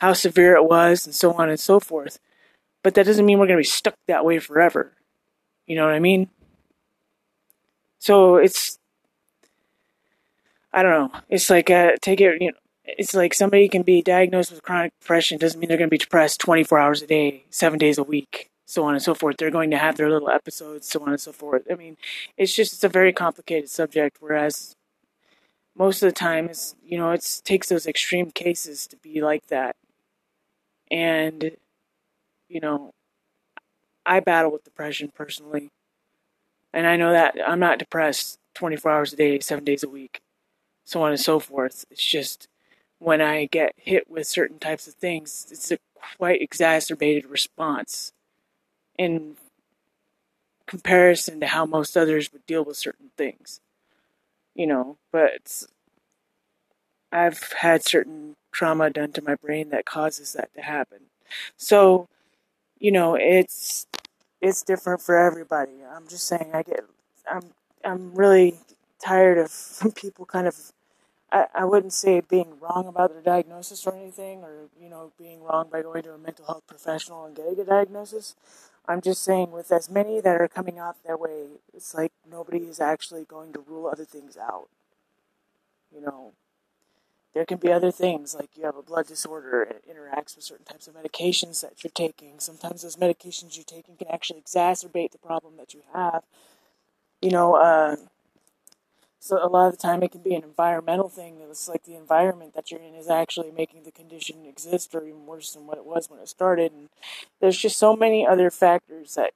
how 0.03 0.12
severe 0.12 0.57
it 0.57 0.65
was, 0.65 1.07
and 1.07 1.15
so 1.15 1.33
on 1.35 1.49
and 1.49 1.61
so 1.61 1.79
forth. 1.79 2.19
But 2.83 2.95
that 2.95 3.07
doesn't 3.07 3.25
mean 3.25 3.38
we're 3.38 3.47
going 3.47 3.57
to 3.57 3.61
be 3.61 3.65
stuck 3.65 3.95
that 4.09 4.25
way 4.25 4.41
forever. 4.41 4.91
You 5.69 5.77
know 5.77 5.87
what 5.87 5.95
I 5.95 6.01
mean? 6.01 6.29
So 8.01 8.35
it's, 8.35 8.81
I 10.73 10.83
don't 10.83 10.91
know. 10.91 11.21
It's 11.29 11.49
like, 11.49 11.71
uh, 11.71 11.93
take 12.01 12.21
it, 12.21 12.43
you 12.43 12.49
know, 12.49 12.59
it's 12.85 13.15
like 13.15 13.33
somebody 13.33 13.69
can 13.69 13.83
be 13.83 14.03
diagnosed 14.03 14.51
with 14.51 14.65
chronic 14.65 14.93
depression 15.01 15.38
doesn't 15.38 15.61
mean 15.61 15.69
they're 15.69 15.79
going 15.79 15.88
to 15.88 15.95
be 15.95 15.99
depressed 15.99 16.41
24 16.41 16.81
hours 16.81 17.03
a 17.03 17.07
day, 17.07 17.45
seven 17.51 17.79
days 17.79 17.97
a 17.97 18.03
week, 18.03 18.51
so 18.67 18.83
on 18.83 18.95
and 18.95 19.03
so 19.05 19.15
forth. 19.15 19.37
They're 19.37 19.53
going 19.53 19.71
to 19.71 19.79
have 19.79 19.99
their 19.99 20.11
little 20.11 20.31
episodes, 20.31 20.88
so 20.88 21.01
on 21.05 21.11
and 21.11 21.21
so 21.21 21.31
forth. 21.31 21.62
I 21.71 21.77
mean, 21.77 21.97
it's 22.37 22.57
just 22.57 22.73
it's 22.73 22.83
a 22.83 22.88
very 22.88 23.12
complicated 23.12 23.71
subject. 23.71 24.17
Whereas 24.19 24.75
most 25.77 26.03
of 26.03 26.09
the 26.09 26.12
time, 26.12 26.47
it's 26.47 26.75
you 26.85 26.99
know, 26.99 27.12
it 27.12 27.41
takes 27.45 27.69
those 27.69 27.87
extreme 27.87 28.33
cases 28.33 28.88
to 28.88 28.97
be 28.97 29.21
like 29.21 29.47
that, 29.47 29.77
and 30.93 31.53
you 32.49 32.61
know, 32.61 32.93
I 34.07 34.21
battle 34.21 34.53
with 34.53 34.65
depression 34.65 35.11
personally, 35.15 35.71
and 36.73 36.87
I 36.87 36.97
know 36.97 37.13
that 37.13 37.37
I'm 37.47 37.61
not 37.61 37.79
depressed 37.79 38.39
24 38.55 38.91
hours 38.93 39.13
a 39.13 39.17
day, 39.17 39.41
seven 39.41 39.65
days 39.65 39.83
a 39.83 39.89
week, 39.89 40.21
so 40.85 41.03
on 41.03 41.11
and 41.13 41.21
so 41.21 41.41
forth. 41.41 41.85
It's 41.91 42.05
just 42.05 42.49
when 42.99 43.21
I 43.21 43.47
get 43.47 43.75
hit 43.77 44.11
with 44.11 44.27
certain 44.27 44.59
types 44.59 44.87
of 44.89 44.95
things, 44.95 45.47
it's 45.51 45.73
a 45.73 45.79
quite 46.19 46.43
exacerbated 46.43 47.27
response 47.27 48.13
in 48.99 49.37
comparison 50.67 51.41
to 51.41 51.47
how 51.47 51.67
most 51.67 51.97
others 51.97 52.33
would 52.33 52.47
deal 52.47 52.65
with 52.65 52.77
certain 52.77 53.11
things. 53.17 53.61
You 54.55 54.67
know, 54.67 54.99
but 55.13 55.65
I've 57.13 57.53
had 57.55 57.85
certain 57.85 58.37
trauma 58.53 58.91
done 58.91 59.12
to 59.12 59.23
my 59.23 59.35
brain 59.37 59.71
that 59.71 59.87
causes 59.87 60.35
that 60.35 60.55
to 60.55 60.62
happen. 60.62 61.01
So, 61.57 62.09
you 62.79 62.93
know, 62.93 63.15
it's 63.17 63.87
it's 64.41 64.62
different 64.62 65.01
for 65.03 65.19
everybody. 65.19 65.73
I'm 65.95 66.09
just 66.09 66.27
saying 66.27 66.51
I 66.55 66.62
get 66.62 66.81
I'm 67.31 67.53
I'm 67.85 68.15
really 68.15 68.57
tired 69.05 69.38
of 69.38 69.53
people 69.97 70.27
kind 70.27 70.47
of 70.49 70.57
I, 71.33 71.47
I 71.55 71.65
wouldn't 71.65 71.93
say 71.95 72.21
being 72.21 72.61
wrong 72.61 72.87
about 72.87 73.15
the 73.15 73.23
diagnosis 73.23 73.87
or 73.87 73.95
anything, 73.97 74.41
or 74.45 74.69
you 74.81 74.88
know, 74.91 75.12
being 75.19 75.43
wrong 75.43 75.69
by 75.71 75.83
going 75.83 76.03
to 76.05 76.15
a 76.15 76.19
mental 76.19 76.47
health 76.47 76.65
professional 76.67 77.25
and 77.25 77.37
getting 77.37 77.59
a 77.61 77.65
diagnosis. 77.65 78.35
I'm 78.88 79.01
just 79.01 79.23
saying, 79.25 79.53
with 79.53 79.73
as 79.73 79.91
many 79.91 80.21
that 80.21 80.41
are 80.41 80.49
coming 80.49 80.79
out 80.79 80.97
that 81.07 81.21
way, 81.21 81.47
it's 81.75 81.95
like 81.95 82.12
nobody 82.31 82.59
is 82.61 82.81
actually 82.81 83.25
going 83.25 83.53
to 83.55 83.61
rule 83.61 83.87
other 83.88 84.05
things 84.05 84.37
out. 84.37 84.69
You 85.95 86.03
know, 86.03 86.33
there 87.35 87.47
can 87.47 87.59
be 87.59 87.73
other 87.73 87.90
things 87.90 88.35
like 88.35 88.51
you 88.57 88.64
have 88.64 88.77
a 88.77 88.83
blood 88.83 89.07
disorder, 89.07 89.62
and 89.62 89.77
it 89.77 89.85
interacts 89.88 90.37
with 90.37 90.45
certain 90.45 90.66
types 90.66 90.87
of 90.87 90.95
medications 90.95 91.62
that 91.62 91.83
you're 91.83 91.90
taking. 91.95 92.38
Sometimes 92.38 92.83
those 92.83 92.97
medications 92.97 93.57
you're 93.57 93.64
taking 93.64 93.97
can 93.97 94.09
actually 94.09 94.40
exacerbate 94.40 95.12
the 95.12 95.18
problem 95.18 95.57
that 95.57 95.73
you 95.73 95.83
have. 95.95 96.23
You 97.23 97.31
know, 97.31 97.55
uh, 97.55 97.97
so 99.23 99.38
a 99.40 99.47
lot 99.47 99.66
of 99.66 99.73
the 99.73 99.79
time 99.79 100.03
it 100.03 100.11
can 100.11 100.23
be 100.23 100.35
an 100.35 100.42
environmental 100.42 101.09
thing. 101.09 101.37
It's 101.49 101.68
like 101.68 101.85
the 101.85 101.95
environment 101.95 102.55
that 102.55 102.71
you're 102.71 102.81
in 102.81 102.97
is 102.97 103.09
actually 103.09 103.53
making 103.53 103.85
the 103.85 103.92
condition 103.92 104.45
exist 104.45 104.95
or 104.95 105.05
even 105.07 105.27
worse 105.27 105.53
than 105.53 105.64
what 105.66 105.79
it 105.79 105.87
was 105.87 106.11
when 106.11 106.18
it 106.18 106.29
started. 106.29 106.73
And 106.73 106.88
there's 107.40 107.57
just 107.57 107.79
so 107.79 107.95
many 107.95 108.27
other 108.27 108.51
factors 108.51 109.14
that 109.14 109.33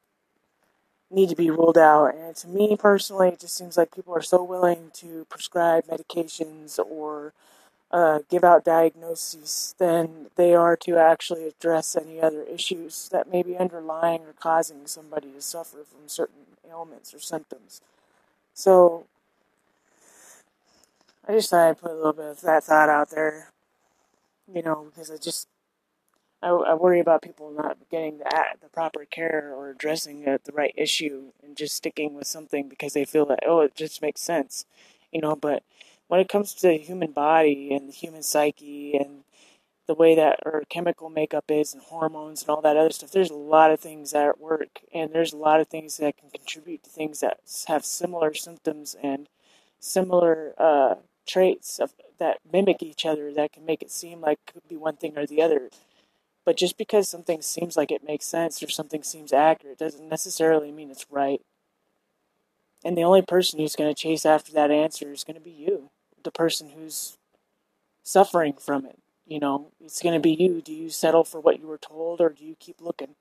need 1.09 1.29
to 1.29 1.37
be 1.37 1.51
ruled 1.51 1.79
out. 1.79 2.15
And 2.15 2.35
to 2.37 2.49
me 2.49 2.77
personally, 2.77 3.29
it 3.29 3.41
just 3.41 3.57
seems 3.57 3.77
like 3.77 3.95
people 3.95 4.13
are 4.15 4.23
so 4.23 4.43
willing 4.43 4.91
to 4.95 5.25
prescribe 5.31 5.85
medications 5.87 6.79
or 6.81 7.33
uh, 7.93 8.21
give 8.31 8.45
out 8.45 8.65
diagnoses 8.65 9.75
than 9.79 10.29
they 10.37 10.55
are 10.55 10.77
to 10.77 10.99
actually 10.99 11.47
address 11.49 11.97
any 11.97 12.21
other 12.21 12.43
issues 12.45 13.09
that 13.13 13.31
may 13.33 13.43
be 13.43 13.57
underlying 13.57 14.23
or 14.23 14.35
causing 14.41 14.87
somebody 14.87 15.31
to 15.33 15.43
suffer 15.43 15.79
from 15.85 16.09
certain 16.09 16.47
ailments 16.69 17.15
or 17.15 17.21
symptoms. 17.21 17.81
So 18.55 19.07
I 21.29 21.33
just 21.33 21.51
thought 21.51 21.69
I'd 21.71 21.79
put 21.81 21.93
a 21.93 21.95
little 21.97 22.13
bit 22.15 22.27
of 22.27 22.41
that 22.43 22.65
thought 22.65 22.89
out 22.91 23.11
there, 23.11 23.51
you 24.53 24.63
know, 24.63 24.87
because 24.91 25.11
I 25.11 25.19
just 25.19 25.49
I, 26.43 26.49
I 26.51 26.75
worry 26.75 27.01
about 27.01 27.23
people 27.23 27.51
not 27.51 27.79
getting 27.91 28.19
the 28.19 28.25
the 28.63 28.69
proper 28.69 29.05
care 29.05 29.53
or 29.57 29.71
addressing 29.71 30.23
the, 30.25 30.41
the 30.45 30.53
right 30.53 30.75
issue 30.77 31.33
and 31.45 31.57
just 31.57 31.77
sticking 31.77 32.15
with 32.15 32.27
something 32.27 32.69
because 32.69 32.93
they 32.95 33.05
feel 33.05 33.27
that 33.27 33.41
oh 33.47 33.61
it 33.63 33.75
just 33.75 34.03
makes 34.03 34.21
sense, 34.23 34.67
you 35.13 35.21
know. 35.21 35.37
But 35.37 35.63
when 36.09 36.21
it 36.21 36.29
comes 36.29 36.55
to 36.55 36.69
the 36.69 36.79
human 36.79 37.13
body 37.13 37.75
and 37.75 37.89
the 37.89 37.93
human 37.93 38.23
psyche 38.23 38.97
and 38.97 39.25
the 39.87 39.95
way 39.95 40.15
that 40.17 40.41
our 40.45 40.63
chemical 40.69 41.09
makeup 41.09 41.45
is 41.49 41.73
and 41.73 41.83
hormones 41.83 42.43
and 42.43 42.51
all 42.51 42.61
that 42.61 42.77
other 42.77 42.91
stuff, 42.91 43.13
there's 43.13 43.31
a 43.31 43.35
lot 43.35 43.71
of 43.71 43.81
things 43.81 44.11
that 44.11 44.25
are 44.25 44.31
at 44.31 44.41
work, 44.41 44.81
and 44.93 45.13
there's 45.13 45.33
a 45.33 45.37
lot 45.37 45.61
of 45.61 45.69
things 45.69 45.97
that 45.99 46.17
can 46.17 46.31
contribute 46.31 46.83
to 46.83 46.91
things 46.91 47.21
that 47.21 47.39
have 47.69 47.85
similar 47.85 48.35
symptoms 48.35 48.97
and 49.03 49.29
similar 49.79 50.55
uh, 50.59 50.97
traits 51.27 51.79
of, 51.79 51.93
that 52.19 52.39
mimic 52.51 52.83
each 52.83 53.05
other 53.05 53.33
that 53.33 53.53
can 53.53 53.65
make 53.65 53.83
it 53.83 53.91
seem 53.91 54.21
like 54.21 54.39
it 54.47 54.53
could 54.53 54.69
be 54.69 54.77
one 54.77 54.97
thing 54.97 55.17
or 55.17 55.27
the 55.27 55.43
other. 55.43 55.71
But 56.45 56.57
just 56.57 56.79
because 56.79 57.09
something 57.09 57.43
seems 57.43 57.77
like 57.77 57.91
it 57.91 58.05
makes 58.05 58.25
sense 58.25 58.63
or 58.63 58.69
something 58.69 59.03
seems 59.03 59.33
accurate 59.33 59.79
doesn't 59.79 60.09
necessarily 60.09 60.73
mean 60.73 60.91
it's 60.91 61.07
right. 61.11 61.43
And 62.85 62.97
the 62.97 63.03
only 63.03 63.23
person 63.23 63.59
who's 63.59 63.77
going 63.77 63.93
to 63.93 64.01
chase 64.01 64.25
after 64.25 64.53
that 64.53 64.71
answer 64.71 65.13
is 65.13 65.25
going 65.25 65.35
to 65.35 65.41
be 65.41 65.51
you, 65.51 65.91
the 66.27 66.33
person 66.33 66.71
who's 66.71 67.19
suffering 68.05 68.55
from 68.61 68.87
it. 68.87 68.99
You 69.27 69.41
know, 69.41 69.73
it's 69.85 70.03
going 70.03 70.15
to 70.15 70.21
be 70.21 70.35
you. 70.35 70.63
Do 70.63 70.75
you 70.75 70.91
settle 70.91 71.25
for 71.25 71.41
what 71.41 71.61
you 71.61 71.69
were 71.69 71.79
told 71.79 72.21
or 72.21 72.31
do 72.31 72.45
you 72.45 72.57
keep 72.61 72.83
looking? 72.83 73.17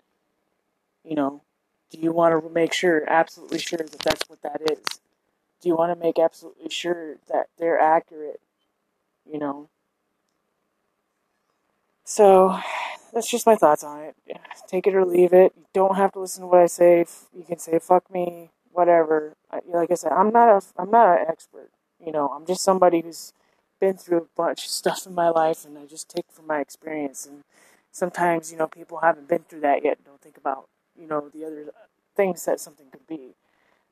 You 1.05 1.15
know, 1.15 1.43
do 1.91 1.99
you 1.99 2.11
want 2.11 2.43
to 2.43 2.49
make 2.51 2.73
sure, 2.73 3.09
absolutely 3.09 3.59
sure 3.59 3.79
that 3.79 3.99
that's 3.99 4.29
what 4.29 4.41
that 4.43 4.61
is? 4.71 4.83
do 5.61 5.69
you 5.69 5.75
want 5.75 5.97
to 5.97 6.05
make 6.05 6.19
absolutely 6.19 6.69
sure 6.69 7.17
that 7.29 7.47
they're 7.57 7.79
accurate? 7.79 8.41
You 9.31 9.39
know? 9.39 9.69
So, 12.03 12.59
that's 13.13 13.29
just 13.29 13.47
my 13.47 13.55
thoughts 13.55 13.83
on 13.83 14.01
it. 14.01 14.15
Take 14.67 14.87
it 14.87 14.95
or 14.95 15.05
leave 15.05 15.33
it. 15.33 15.53
You 15.57 15.65
don't 15.73 15.95
have 15.95 16.11
to 16.13 16.19
listen 16.19 16.41
to 16.43 16.47
what 16.47 16.61
I 16.61 16.67
say. 16.67 17.05
You 17.35 17.43
can 17.43 17.57
say 17.59 17.79
"fuck 17.79 18.11
me," 18.11 18.51
whatever. 18.71 19.35
Like 19.67 19.91
I 19.91 19.95
said, 19.95 20.11
I'm 20.11 20.31
not 20.31 20.49
a 20.49 20.61
I'm 20.77 20.91
not 20.91 21.19
an 21.19 21.25
expert. 21.29 21.71
You 22.03 22.11
know, 22.11 22.29
I'm 22.29 22.45
just 22.45 22.63
somebody 22.63 23.01
who's 23.01 23.33
been 23.79 23.97
through 23.97 24.17
a 24.19 24.27
bunch 24.35 24.65
of 24.65 24.71
stuff 24.81 25.05
in 25.05 25.13
my 25.15 25.29
life, 25.29 25.65
and 25.65 25.77
I 25.77 25.85
just 25.85 26.09
take 26.09 26.25
from 26.31 26.47
my 26.47 26.59
experience. 26.59 27.25
And 27.25 27.43
sometimes, 27.91 28.51
you 28.51 28.57
know, 28.57 28.67
people 28.67 28.99
haven't 28.99 29.27
been 29.27 29.43
through 29.43 29.61
that 29.61 29.83
yet. 29.83 30.03
Don't 30.05 30.21
think 30.21 30.37
about 30.37 30.67
you 30.99 31.07
know 31.07 31.29
the 31.33 31.45
other 31.45 31.71
things 32.15 32.45
that 32.45 32.59
something 32.59 32.87
could 32.91 33.07
be. 33.07 33.35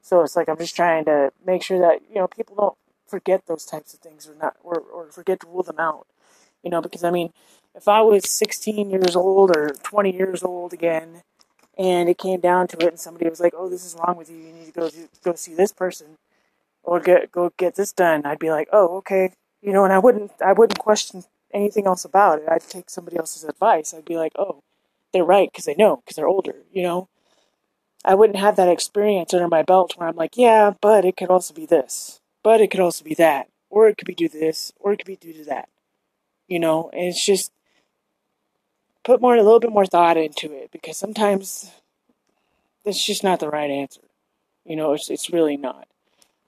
So 0.01 0.21
it's 0.21 0.35
like 0.35 0.49
I'm 0.49 0.57
just 0.57 0.75
trying 0.75 1.05
to 1.05 1.31
make 1.45 1.63
sure 1.63 1.79
that 1.79 2.01
you 2.09 2.15
know 2.15 2.27
people 2.27 2.55
don't 2.55 2.77
forget 3.07 3.45
those 3.47 3.65
types 3.65 3.93
of 3.93 3.99
things 4.01 4.27
or 4.27 4.35
not 4.35 4.55
or, 4.63 4.79
or 4.79 5.07
forget 5.11 5.39
to 5.41 5.47
rule 5.47 5.63
them 5.63 5.79
out. 5.79 6.07
You 6.63 6.71
know, 6.71 6.81
because 6.81 7.03
I 7.03 7.11
mean, 7.11 7.31
if 7.75 7.87
I 7.87 8.01
was 8.01 8.29
16 8.29 8.89
years 8.89 9.15
old 9.15 9.55
or 9.55 9.71
20 9.83 10.13
years 10.13 10.43
old 10.43 10.73
again, 10.73 11.23
and 11.77 12.09
it 12.09 12.17
came 12.17 12.39
down 12.41 12.67
to 12.69 12.77
it, 12.79 12.89
and 12.89 12.99
somebody 12.99 13.29
was 13.29 13.39
like, 13.41 13.53
"Oh, 13.57 13.69
this 13.69 13.85
is 13.85 13.95
wrong 13.95 14.17
with 14.17 14.29
you. 14.29 14.37
You 14.37 14.53
need 14.53 14.65
to 14.67 14.71
go 14.71 14.89
do, 14.89 15.07
go 15.23 15.35
see 15.35 15.55
this 15.55 15.71
person, 15.73 16.17
or 16.83 16.99
get 16.99 17.31
go 17.31 17.51
get 17.57 17.75
this 17.75 17.91
done," 17.93 18.25
I'd 18.25 18.39
be 18.39 18.51
like, 18.51 18.69
"Oh, 18.73 18.97
okay." 18.97 19.33
You 19.61 19.73
know, 19.73 19.83
and 19.85 19.93
I 19.93 19.99
wouldn't 19.99 20.31
I 20.41 20.53
wouldn't 20.53 20.79
question 20.79 21.23
anything 21.53 21.87
else 21.87 22.05
about 22.05 22.39
it. 22.41 22.49
I'd 22.49 22.61
take 22.61 22.89
somebody 22.89 23.17
else's 23.17 23.43
advice. 23.43 23.93
I'd 23.93 24.05
be 24.05 24.17
like, 24.17 24.33
"Oh, 24.37 24.63
they're 25.13 25.23
right 25.25 25.49
because 25.51 25.65
they 25.65 25.75
know 25.75 25.97
because 25.97 26.15
they're 26.15 26.27
older." 26.27 26.55
You 26.71 26.83
know, 26.83 27.09
I 28.05 28.15
wouldn't 28.15 28.39
have 28.39 28.55
that 28.57 28.69
experience 28.69 29.33
under 29.33 29.47
my 29.47 29.63
belt 29.63 29.93
where 29.97 30.09
I'm 30.09 30.15
like, 30.15 30.35
yeah, 30.35 30.73
but 30.81 31.05
it 31.05 31.15
could 31.17 31.29
also 31.29 31.53
be 31.53 31.65
this, 31.65 32.19
but 32.43 32.59
it 32.61 32.69
could 32.69 32.81
also 32.81 33.03
be 33.03 33.13
that, 33.15 33.47
or 33.69 33.87
it 33.87 33.97
could 33.97 34.07
be 34.07 34.15
to 34.15 34.27
this, 34.29 34.73
or 34.79 34.93
it 34.93 34.97
could 34.97 35.07
be 35.07 35.15
due 35.15 35.33
to 35.33 35.45
that. 35.45 35.69
You 36.47 36.59
know, 36.59 36.89
and 36.91 37.05
it's 37.05 37.25
just 37.25 37.51
put 39.03 39.21
more 39.21 39.35
a 39.35 39.43
little 39.43 39.59
bit 39.59 39.71
more 39.71 39.85
thought 39.85 40.17
into 40.17 40.51
it 40.51 40.71
because 40.71 40.97
sometimes 40.97 41.71
it's 42.85 43.05
just 43.05 43.23
not 43.23 43.39
the 43.39 43.49
right 43.49 43.71
answer. 43.71 44.01
You 44.65 44.75
know, 44.75 44.93
it's 44.93 45.09
it's 45.09 45.29
really 45.29 45.57
not. 45.57 45.87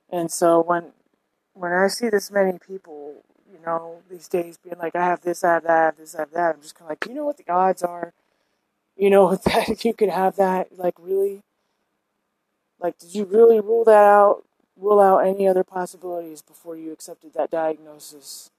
And 0.09 0.31
so 0.31 0.61
when 0.61 0.93
when 1.53 1.71
I 1.73 1.87
see 1.87 2.09
this 2.09 2.31
many 2.31 2.59
people, 2.59 3.23
you 3.51 3.59
know, 3.65 4.01
these 4.09 4.27
days 4.27 4.57
being 4.57 4.77
like, 4.77 4.95
I 4.95 5.05
have 5.05 5.21
this, 5.21 5.43
I 5.43 5.53
have 5.55 5.63
that, 5.63 5.71
I 5.71 5.85
have 5.85 5.97
this, 5.97 6.15
I 6.15 6.19
have 6.21 6.31
that, 6.31 6.55
I'm 6.55 6.61
just 6.61 6.75
kind 6.75 6.87
of 6.87 6.91
like, 6.91 7.05
you 7.07 7.13
know 7.15 7.25
what 7.25 7.37
the 7.37 7.49
odds 7.51 7.83
are 7.83 8.13
you 8.95 9.09
know, 9.09 9.35
that 9.45 9.83
you 9.85 9.93
could 9.93 10.09
have 10.09 10.35
that, 10.37 10.77
like, 10.77 10.95
really? 10.99 11.43
Like, 12.79 12.97
did 12.99 13.15
you 13.15 13.25
really 13.25 13.59
rule 13.59 13.83
that 13.85 14.03
out? 14.05 14.43
rule 14.77 14.99
out 14.99 15.19
any 15.19 15.47
other 15.47 15.63
possibilities 15.63 16.41
before 16.41 16.75
you 16.77 16.91
accepted 16.91 17.33
that 17.33 17.51
diagnosis. 17.51 18.51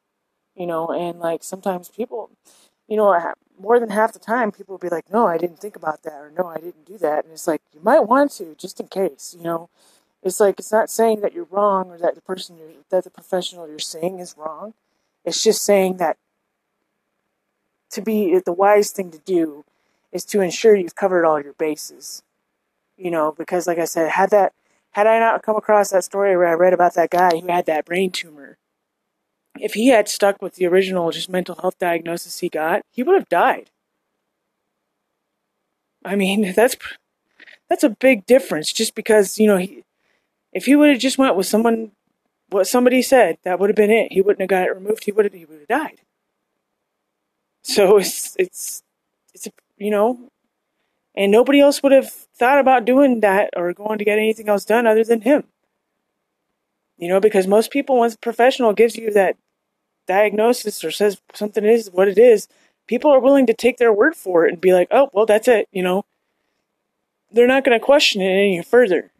You 0.54 0.66
know, 0.66 0.88
and 0.88 1.20
like 1.20 1.42
sometimes 1.44 1.90
people, 1.90 2.30
you 2.88 2.96
know, 2.96 3.34
more 3.60 3.78
than 3.78 3.90
half 3.90 4.14
the 4.14 4.18
time 4.18 4.52
people 4.52 4.72
will 4.74 4.78
be 4.78 4.88
like, 4.88 5.12
no, 5.12 5.26
I 5.26 5.36
didn't 5.38 5.58
think 5.60 5.76
about 5.76 6.02
that, 6.04 6.14
or 6.14 6.32
no, 6.36 6.46
I 6.46 6.56
didn't 6.56 6.86
do 6.86 6.96
that. 6.98 7.24
And 7.24 7.32
it's 7.34 7.46
like, 7.46 7.60
you 7.74 7.80
might 7.82 8.00
want 8.00 8.32
to, 8.32 8.54
just 8.56 8.80
in 8.80 8.88
case, 8.88 9.34
you 9.36 9.44
know. 9.44 9.68
It's 10.22 10.40
like, 10.40 10.58
it's 10.58 10.72
not 10.72 10.90
saying 10.90 11.20
that 11.20 11.32
you're 11.32 11.46
wrong 11.50 11.90
or 11.90 11.98
that 11.98 12.14
the 12.14 12.20
person 12.20 12.56
you're, 12.56 12.70
that 12.90 13.04
the 13.04 13.10
professional 13.10 13.68
you're 13.68 13.78
seeing 13.78 14.18
is 14.18 14.34
wrong. 14.36 14.74
It's 15.24 15.42
just 15.42 15.64
saying 15.64 15.98
that 15.98 16.16
to 17.90 18.02
be 18.02 18.38
the 18.44 18.52
wise 18.52 18.90
thing 18.90 19.10
to 19.10 19.18
do 19.18 19.64
is 20.12 20.24
to 20.24 20.40
ensure 20.40 20.74
you've 20.74 20.94
covered 20.94 21.24
all 21.24 21.40
your 21.40 21.52
bases. 21.54 22.22
You 22.96 23.10
know, 23.10 23.32
because 23.36 23.66
like 23.66 23.78
I 23.78 23.84
said, 23.84 24.10
had 24.10 24.30
that 24.30 24.52
had 24.92 25.06
I 25.06 25.18
not 25.18 25.42
come 25.42 25.56
across 25.56 25.90
that 25.90 26.04
story 26.04 26.36
where 26.36 26.48
I 26.48 26.54
read 26.54 26.72
about 26.72 26.94
that 26.94 27.10
guy 27.10 27.30
who 27.38 27.46
had 27.46 27.66
that 27.66 27.84
brain 27.84 28.10
tumor, 28.10 28.56
if 29.58 29.74
he 29.74 29.88
had 29.88 30.08
stuck 30.08 30.40
with 30.40 30.54
the 30.54 30.66
original 30.66 31.10
just 31.10 31.28
mental 31.28 31.56
health 31.56 31.78
diagnosis 31.78 32.38
he 32.38 32.48
got, 32.48 32.82
he 32.90 33.02
would 33.02 33.14
have 33.14 33.28
died. 33.28 33.70
I 36.04 36.16
mean, 36.16 36.52
that's 36.56 36.76
that's 37.68 37.84
a 37.84 37.90
big 37.90 38.24
difference. 38.26 38.72
Just 38.72 38.94
because 38.94 39.38
you 39.38 39.46
know, 39.46 39.58
he, 39.58 39.84
if 40.52 40.66
he 40.66 40.76
would 40.76 40.90
have 40.90 41.00
just 41.00 41.18
went 41.18 41.36
with 41.36 41.46
someone, 41.46 41.92
what 42.48 42.66
somebody 42.66 43.02
said, 43.02 43.38
that 43.44 43.58
would 43.58 43.70
have 43.70 43.76
been 43.76 43.90
it. 43.90 44.12
He 44.12 44.20
wouldn't 44.20 44.40
have 44.40 44.48
got 44.48 44.66
it 44.66 44.74
removed. 44.74 45.04
He 45.04 45.12
would 45.12 45.24
have 45.24 45.34
he 45.34 45.44
would 45.44 45.60
have 45.60 45.68
died. 45.68 46.00
So 47.62 47.98
it's 47.98 48.36
it's 48.38 48.82
it's 49.34 49.46
a, 49.46 49.50
you 49.76 49.90
know, 49.90 50.30
and 51.14 51.32
nobody 51.32 51.60
else 51.60 51.82
would 51.82 51.92
have 51.92 52.10
thought 52.10 52.58
about 52.58 52.84
doing 52.84 53.20
that 53.20 53.50
or 53.56 53.72
going 53.72 53.98
to 53.98 54.04
get 54.04 54.18
anything 54.18 54.48
else 54.48 54.64
done 54.64 54.86
other 54.86 55.04
than 55.04 55.22
him. 55.22 55.44
You 56.98 57.08
know, 57.08 57.20
because 57.20 57.46
most 57.46 57.70
people, 57.70 57.98
once 57.98 58.14
a 58.14 58.18
professional 58.18 58.72
gives 58.72 58.96
you 58.96 59.10
that 59.12 59.36
diagnosis 60.06 60.82
or 60.84 60.90
says 60.90 61.20
something 61.34 61.64
is 61.64 61.90
what 61.90 62.08
it 62.08 62.18
is, 62.18 62.48
people 62.86 63.10
are 63.10 63.20
willing 63.20 63.46
to 63.46 63.54
take 63.54 63.78
their 63.78 63.92
word 63.92 64.14
for 64.14 64.46
it 64.46 64.52
and 64.52 64.60
be 64.60 64.72
like, 64.72 64.88
oh, 64.90 65.10
well, 65.12 65.26
that's 65.26 65.48
it, 65.48 65.68
you 65.72 65.82
know. 65.82 66.04
They're 67.30 67.46
not 67.46 67.64
going 67.64 67.78
to 67.78 67.84
question 67.84 68.22
it 68.22 68.30
any 68.30 68.62
further. 68.62 69.10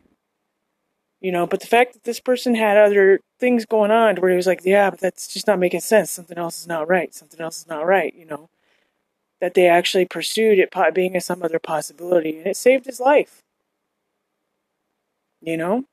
You 1.20 1.32
know, 1.32 1.46
but 1.46 1.60
the 1.60 1.66
fact 1.66 1.94
that 1.94 2.04
this 2.04 2.20
person 2.20 2.54
had 2.54 2.76
other 2.76 3.20
things 3.40 3.64
going 3.64 3.90
on 3.90 4.16
where 4.16 4.30
he 4.30 4.36
was 4.36 4.46
like, 4.46 4.60
yeah, 4.64 4.90
but 4.90 5.00
that's 5.00 5.32
just 5.32 5.46
not 5.46 5.58
making 5.58 5.80
sense. 5.80 6.10
Something 6.10 6.38
else 6.38 6.60
is 6.60 6.66
not 6.66 6.88
right. 6.88 7.14
Something 7.14 7.40
else 7.40 7.58
is 7.58 7.66
not 7.68 7.86
right, 7.86 8.14
you 8.14 8.26
know 8.26 8.50
that 9.40 9.54
they 9.54 9.66
actually 9.66 10.06
pursued 10.06 10.58
it 10.58 10.72
being 10.94 11.18
some 11.20 11.42
other 11.42 11.58
possibility, 11.58 12.38
and 12.38 12.46
it 12.46 12.56
saved 12.56 12.86
his 12.86 13.00
life. 13.00 13.42
You 15.42 15.56
know? 15.56 15.84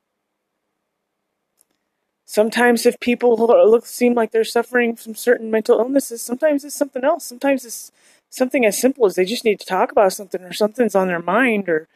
Sometimes, 2.25 2.85
if 2.85 2.99
people 2.99 3.35
look 3.35 3.85
seem 3.85 4.13
like 4.13 4.31
they're 4.31 4.43
suffering 4.43 4.95
from 4.95 5.13
certain 5.13 5.51
mental 5.51 5.79
illnesses, 5.79 6.21
sometimes 6.21 6.63
it's 6.63 6.75
something 6.75 7.03
else. 7.03 7.25
Sometimes 7.25 7.65
it's 7.65 7.91
something 8.29 8.65
as 8.65 8.79
simple 8.79 9.05
as 9.05 9.15
they 9.15 9.25
just 9.25 9.45
need 9.45 9.59
to 9.59 9.65
talk 9.65 9.91
about 9.91 10.13
something, 10.13 10.41
or 10.41 10.53
something's 10.53 10.95
on 10.95 11.07
their 11.07 11.21
mind, 11.21 11.69
or 11.69 11.87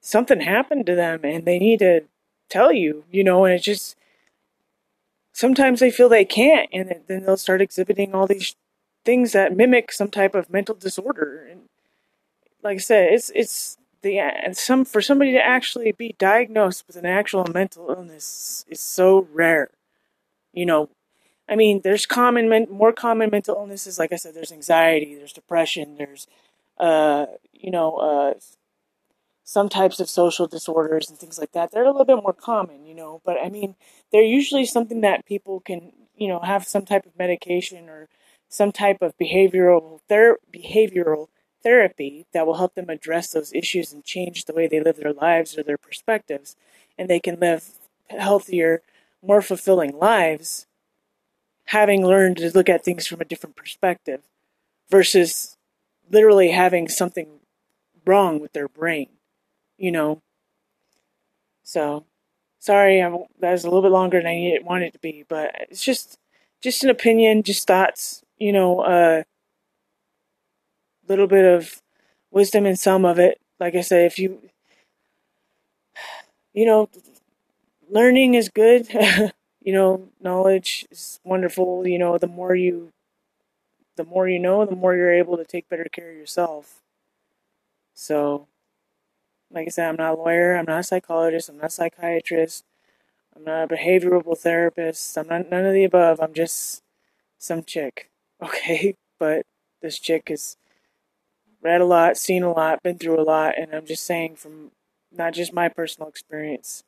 something 0.00 0.40
happened 0.40 0.86
to 0.86 0.94
them, 0.94 1.20
and 1.24 1.44
they 1.46 1.58
need 1.58 1.78
to 1.80 2.02
tell 2.52 2.72
you. 2.72 3.04
You 3.10 3.24
know, 3.24 3.44
and 3.44 3.54
it 3.54 3.62
just 3.62 3.96
sometimes 5.32 5.80
they 5.80 5.90
feel 5.90 6.08
they 6.08 6.24
can't, 6.24 6.68
and 6.72 6.94
then 7.06 7.24
they'll 7.24 7.36
start 7.36 7.60
exhibiting 7.60 8.14
all 8.14 8.26
these 8.26 8.54
things 9.04 9.32
that 9.32 9.56
mimic 9.56 9.92
some 9.92 10.10
type 10.10 10.34
of 10.34 10.50
mental 10.50 10.74
disorder. 10.74 11.46
And 11.50 11.62
like 12.62 12.76
I 12.76 12.80
said, 12.80 13.12
it's 13.12 13.30
it's 13.34 13.78
the 14.02 14.18
and 14.18 14.56
some 14.56 14.84
for 14.84 15.00
somebody 15.00 15.32
to 15.32 15.44
actually 15.44 15.92
be 15.92 16.14
diagnosed 16.18 16.84
with 16.86 16.96
an 16.96 17.06
actual 17.06 17.46
mental 17.52 17.90
illness 17.90 18.64
is 18.68 18.80
so 18.80 19.28
rare. 19.32 19.70
You 20.52 20.66
know, 20.66 20.90
I 21.48 21.56
mean, 21.56 21.80
there's 21.82 22.06
common 22.06 22.48
men, 22.48 22.66
more 22.70 22.92
common 22.92 23.30
mental 23.30 23.56
illnesses. 23.56 23.98
Like 23.98 24.12
I 24.12 24.16
said, 24.16 24.34
there's 24.34 24.52
anxiety, 24.52 25.14
there's 25.14 25.32
depression, 25.32 25.96
there's 25.96 26.26
uh, 26.78 27.26
you 27.52 27.70
know, 27.70 27.96
uh, 27.96 28.34
some 29.44 29.68
types 29.68 30.00
of 30.00 30.08
social 30.08 30.46
disorders 30.46 31.10
and 31.10 31.18
things 31.18 31.38
like 31.38 31.52
that. 31.52 31.70
They're 31.70 31.84
a 31.84 31.90
little 31.90 32.04
bit 32.04 32.22
more 32.22 32.32
common, 32.32 32.86
you 32.86 32.94
know, 32.94 33.20
but 33.24 33.36
I 33.42 33.48
mean, 33.48 33.74
they're 34.12 34.22
usually 34.22 34.64
something 34.64 35.00
that 35.00 35.26
people 35.26 35.60
can, 35.60 35.92
you 36.16 36.28
know, 36.28 36.40
have 36.40 36.66
some 36.66 36.84
type 36.84 37.06
of 37.06 37.18
medication 37.18 37.88
or 37.88 38.08
some 38.48 38.70
type 38.70 38.98
of 39.00 39.16
behavioral 39.18 40.00
ther- 40.08 40.38
behavioral 40.54 41.28
therapy 41.62 42.26
that 42.32 42.46
will 42.46 42.56
help 42.56 42.74
them 42.74 42.88
address 42.88 43.30
those 43.30 43.52
issues 43.52 43.92
and 43.92 44.04
change 44.04 44.44
the 44.44 44.52
way 44.52 44.66
they 44.66 44.80
live 44.80 44.96
their 44.96 45.12
lives 45.12 45.56
or 45.56 45.62
their 45.62 45.78
perspectives 45.78 46.56
and 46.98 47.08
they 47.08 47.20
can 47.20 47.38
live 47.38 47.70
healthier 48.10 48.82
more 49.22 49.40
fulfilling 49.40 49.96
lives 49.96 50.66
having 51.66 52.04
learned 52.04 52.36
to 52.36 52.50
look 52.50 52.68
at 52.68 52.84
things 52.84 53.06
from 53.06 53.20
a 53.20 53.24
different 53.24 53.56
perspective 53.56 54.22
versus 54.90 55.56
literally 56.10 56.50
having 56.50 56.88
something 56.88 57.40
wrong 58.04 58.40
with 58.40 58.52
their 58.52 58.68
brain 58.68 59.08
you 59.78 59.92
know 59.92 60.20
so 61.64 62.04
sorry 62.58 63.00
I'm, 63.00 63.18
that 63.40 63.52
was 63.52 63.64
a 63.64 63.68
little 63.68 63.82
bit 63.82 63.92
longer 63.92 64.18
than 64.18 64.26
i 64.28 64.58
wanted 64.62 64.86
it 64.86 64.92
to 64.94 64.98
be 65.00 65.24
but 65.28 65.54
it's 65.70 65.84
just 65.84 66.18
just 66.62 66.84
an 66.84 66.90
opinion 66.90 67.42
just 67.42 67.66
thoughts 67.66 68.22
you 68.42 68.52
know, 68.52 68.84
a 68.84 69.24
little 71.06 71.28
bit 71.28 71.44
of 71.44 71.80
wisdom 72.32 72.66
in 72.66 72.76
some 72.76 73.04
of 73.04 73.20
it. 73.20 73.40
Like 73.60 73.76
I 73.76 73.82
said, 73.82 74.04
if 74.06 74.18
you, 74.18 74.40
you 76.52 76.66
know, 76.66 76.88
learning 77.88 78.34
is 78.34 78.48
good. 78.48 78.88
you 79.62 79.72
know, 79.72 80.08
knowledge 80.20 80.86
is 80.90 81.20
wonderful. 81.22 81.86
You 81.86 82.00
know, 82.00 82.18
the 82.18 82.26
more 82.26 82.56
you, 82.56 82.90
the 83.94 84.04
more 84.04 84.28
you 84.28 84.40
know, 84.40 84.66
the 84.66 84.74
more 84.74 84.96
you're 84.96 85.14
able 85.14 85.36
to 85.36 85.44
take 85.44 85.68
better 85.68 85.86
care 85.92 86.10
of 86.10 86.16
yourself. 86.16 86.80
So, 87.94 88.48
like 89.52 89.66
I 89.66 89.70
said, 89.70 89.88
I'm 89.88 89.96
not 89.96 90.14
a 90.14 90.16
lawyer. 90.16 90.56
I'm 90.56 90.64
not 90.66 90.80
a 90.80 90.84
psychologist. 90.84 91.48
I'm 91.48 91.58
not 91.58 91.66
a 91.66 91.70
psychiatrist. 91.70 92.64
I'm 93.36 93.44
not 93.44 93.64
a 93.64 93.74
behavioral 93.74 94.36
therapist. 94.38 95.16
I'm 95.16 95.28
not 95.28 95.50
none 95.50 95.64
of 95.64 95.74
the 95.74 95.84
above. 95.84 96.20
I'm 96.20 96.34
just 96.34 96.82
some 97.38 97.64
chick 97.64 98.10
okay, 98.42 98.96
but 99.18 99.46
this 99.80 99.98
chick 99.98 100.28
has 100.28 100.56
read 101.62 101.80
a 101.80 101.84
lot, 101.84 102.16
seen 102.16 102.42
a 102.42 102.52
lot, 102.52 102.82
been 102.82 102.98
through 102.98 103.20
a 103.20 103.22
lot, 103.22 103.54
and 103.56 103.74
I'm 103.74 103.86
just 103.86 104.04
saying 104.04 104.36
from 104.36 104.72
not 105.12 105.34
just 105.34 105.52
my 105.52 105.68
personal 105.68 106.08
experience, 106.08 106.82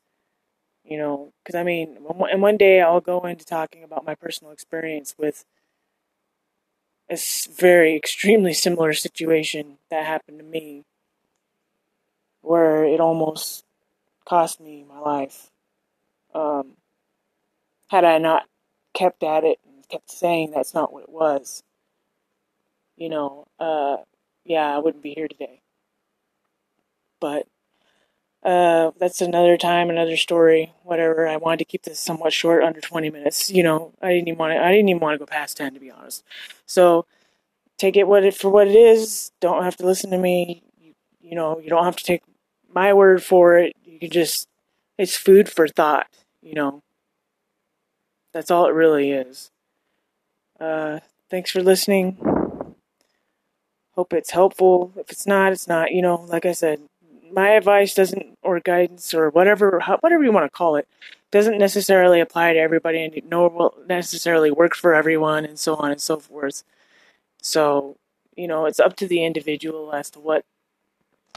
you 0.85 0.98
know, 0.98 1.33
because 1.42 1.55
I 1.55 1.62
mean, 1.62 1.98
and 2.31 2.42
one 2.42 2.57
day 2.57 2.81
I'll 2.81 3.00
go 3.00 3.20
into 3.24 3.44
talking 3.44 3.85
about 3.85 4.05
my 4.05 4.14
personal 4.14 4.53
experience 4.53 5.14
with 5.18 5.44
a 7.11 7.18
very 7.57 7.94
extremely 7.94 8.53
similar 8.53 8.92
situation 8.94 9.79
that 9.90 10.07
happened 10.07 10.38
to 10.38 10.44
me 10.44 10.85
where 12.44 12.85
it 12.85 13.00
almost 13.00 13.64
cost 14.26 14.61
me 14.61 14.85
my 14.88 14.98
life. 14.98 15.50
Um, 16.35 16.72
had 17.88 18.04
I 18.04 18.18
not 18.18 18.44
kept 18.92 19.22
at 19.22 19.44
it 19.44 19.59
and 19.66 19.88
kept 19.88 20.11
saying 20.11 20.50
that's 20.50 20.74
not 20.74 20.92
what 20.92 21.04
it 21.04 21.11
was, 21.11 21.62
you 22.96 23.09
know, 23.09 23.46
uh, 23.59 23.98
yeah, 24.44 24.74
I 24.74 24.78
wouldn't 24.78 25.02
be 25.02 25.14
here 25.14 25.28
today. 25.28 25.61
But 27.20 27.46
uh, 28.42 28.90
that's 28.98 29.22
another 29.22 29.57
time, 29.57 29.90
another 29.90 30.16
story, 30.16 30.72
whatever. 30.83 31.26
I 31.26 31.37
wanted 31.37 31.61
to 31.61 31.64
keep 31.64 31.83
this 31.83 31.98
somewhat 31.98 32.33
short, 32.33 32.62
under 32.62 32.80
20 32.80 33.11
minutes. 33.11 33.50
You 33.50 33.62
know, 33.62 33.92
I 34.02 34.11
didn't 34.12 34.28
even 34.28 34.38
want 34.38 34.52
to. 34.52 34.62
I 34.62 34.70
didn't 34.70 34.88
even 34.88 35.00
want 35.00 35.14
to 35.14 35.18
go 35.18 35.26
past 35.26 35.57
10, 35.57 35.74
to 35.74 35.80
be 35.80 35.90
honest. 35.90 36.24
So 36.66 37.07
take 37.78 37.97
it 37.97 38.07
what 38.07 38.24
it 38.24 38.34
for 38.34 38.51
what 38.51 38.68
it 38.68 38.76
is. 38.76 39.32
Don't 39.40 39.64
have 39.64 39.76
to 39.78 39.86
listen 39.86 40.11
to 40.11 40.18
me. 40.18 40.62
You, 40.78 40.95
you 41.22 41.34
know, 41.34 41.59
you 41.59 41.70
don't 41.70 41.84
have 41.84 41.97
to 41.97 42.05
take 42.05 42.22
my 42.75 42.93
word 42.93 43.22
for 43.22 43.57
it. 43.59 43.75
You 43.85 43.99
can 43.99 44.11
just. 44.11 44.49
It's 44.99 45.16
food 45.16 45.49
for 45.49 45.68
thought. 45.68 46.07
You 46.43 46.55
know. 46.55 46.83
That's 48.33 48.51
all 48.51 48.66
it 48.66 48.75
really 48.75 49.12
is. 49.12 49.51
Uh, 50.59 50.99
thanks 51.31 51.51
for 51.51 51.62
listening. 51.62 52.18
Hope 53.93 54.12
it's 54.12 54.33
helpful. 54.33 54.93
If 54.97 55.11
it's 55.11 55.27
not, 55.27 55.53
it's 55.53 55.68
not. 55.68 55.93
You 55.93 56.03
know, 56.03 56.16
like 56.29 56.45
I 56.45 56.53
said, 56.53 56.81
my 57.33 57.51
advice 57.51 57.95
doesn't, 57.95 58.37
or 58.43 58.59
guidance, 58.59 59.14
or 59.14 59.31
whatever, 59.31 59.81
whatever 60.01 60.25
you 60.25 60.33
want 60.33 60.47
to 60.47 60.57
call 60.57 60.75
it, 60.77 60.89
doesn't 61.31 61.59
necessarily 61.59 62.20
apply 62.20 62.53
to 62.53 62.59
everybody, 62.59 63.03
and 63.05 63.20
nor 63.29 63.49
will 63.49 63.75
necessarily 63.89 64.51
work 64.51 64.75
for 64.75 64.95
everyone, 64.95 65.45
and 65.45 65.59
so 65.59 65.77
on 65.77 65.93
and 65.93 66.01
so 66.01 66.18
forth. 66.18 66.64
So, 67.41 67.97
you 68.37 68.49
know, 68.49 68.66
it's 68.66 68.81
up 68.81 68.97
to 68.97 69.07
the 69.07 69.25
individual 69.25 69.93
as 69.93 70.11
to 70.11 70.20
what 70.20 70.45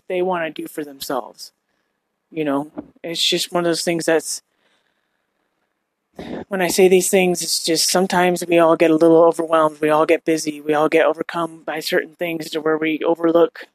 they 0.08 0.22
want 0.22 0.46
to 0.46 0.62
do 0.62 0.68
for 0.68 0.84
themselves. 0.84 1.52
You 2.32 2.44
know, 2.46 2.72
it's 3.04 3.24
just 3.24 3.52
one 3.52 3.64
of 3.64 3.70
those 3.70 3.84
things 3.84 4.06
that's 4.06 4.42
when 6.48 6.62
I 6.62 6.68
say 6.68 6.88
these 6.88 7.10
things, 7.10 7.42
it's 7.42 7.64
just 7.64 7.90
sometimes 7.90 8.46
we 8.46 8.58
all 8.58 8.76
get 8.76 8.92
a 8.92 8.96
little 8.96 9.24
overwhelmed. 9.24 9.80
We 9.82 9.90
all 9.90 10.06
get 10.06 10.26
busy. 10.26 10.60
We 10.62 10.74
all 10.74 10.90
get 10.90 11.06
overcome 11.06 11.64
by 11.64 11.80
certain 11.80 12.16
things 12.16 12.50
to 12.52 12.62
where 12.62 12.78
we 12.78 13.00
overlook 13.06 13.66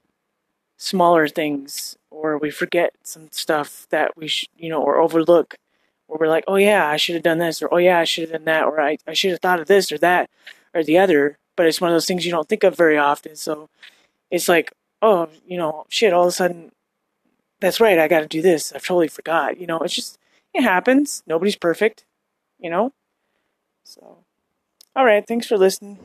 smaller 0.77 1.29
things 1.29 1.97
or 2.11 2.37
we 2.37 2.51
forget 2.51 2.95
some 3.03 3.29
stuff 3.31 3.87
that 3.91 4.17
we 4.17 4.27
should, 4.27 4.49
you 4.57 4.69
know, 4.69 4.83
or 4.83 4.99
overlook 4.99 5.57
where 6.07 6.19
we're 6.19 6.29
like, 6.29 6.45
oh 6.49 6.57
yeah, 6.57 6.89
I 6.89 6.97
should 6.97 7.15
have 7.15 7.25
done 7.25 7.39
this, 7.39 7.63
or 7.63 7.73
oh 7.73 7.79
yeah, 7.79 7.99
I 7.99 8.05
should 8.05 8.23
have 8.23 8.33
done 8.33 8.45
that, 8.45 8.65
or 8.65 8.81
I, 8.81 8.99
I 9.07 9.15
should 9.15 9.31
have 9.31 9.41
thought 9.41 9.61
of 9.61 9.69
this 9.69 9.91
or 9.93 9.99
that 9.99 10.29
or 10.75 10.83
the 10.83 10.99
other. 10.99 11.39
But 11.57 11.67
it's 11.67 11.81
one 11.81 11.91
of 11.91 11.95
those 11.95 12.07
things 12.07 12.25
you 12.25 12.33
don't 12.33 12.49
think 12.49 12.65
of 12.65 12.77
very 12.77 12.99
often. 12.99 13.37
So 13.37 13.69
it's 14.31 14.49
like, 14.49 14.73
oh, 15.03 15.29
you 15.47 15.59
know, 15.59 15.85
shit, 15.89 16.13
all 16.13 16.23
of 16.23 16.29
a 16.29 16.33
sudden, 16.33 16.73
that's 17.61 17.81
right, 17.81 17.99
I 17.99 18.09
got 18.09 18.21
to 18.21 18.27
do 18.27 18.41
this. 18.41 18.73
I 18.73 18.79
totally 18.79 19.09
forgot. 19.09 19.61
You 19.61 19.67
know, 19.67 19.81
it's 19.81 19.95
just, 19.95 20.19
it 20.55 20.63
happens. 20.63 21.23
Nobody's 21.27 21.57
perfect, 21.57 22.05
you 22.59 22.71
know? 22.71 22.93
So, 23.85 24.19
all 24.97 25.05
right, 25.05 25.27
thanks 25.27 25.47
for 25.47 25.59
listening. 25.59 25.99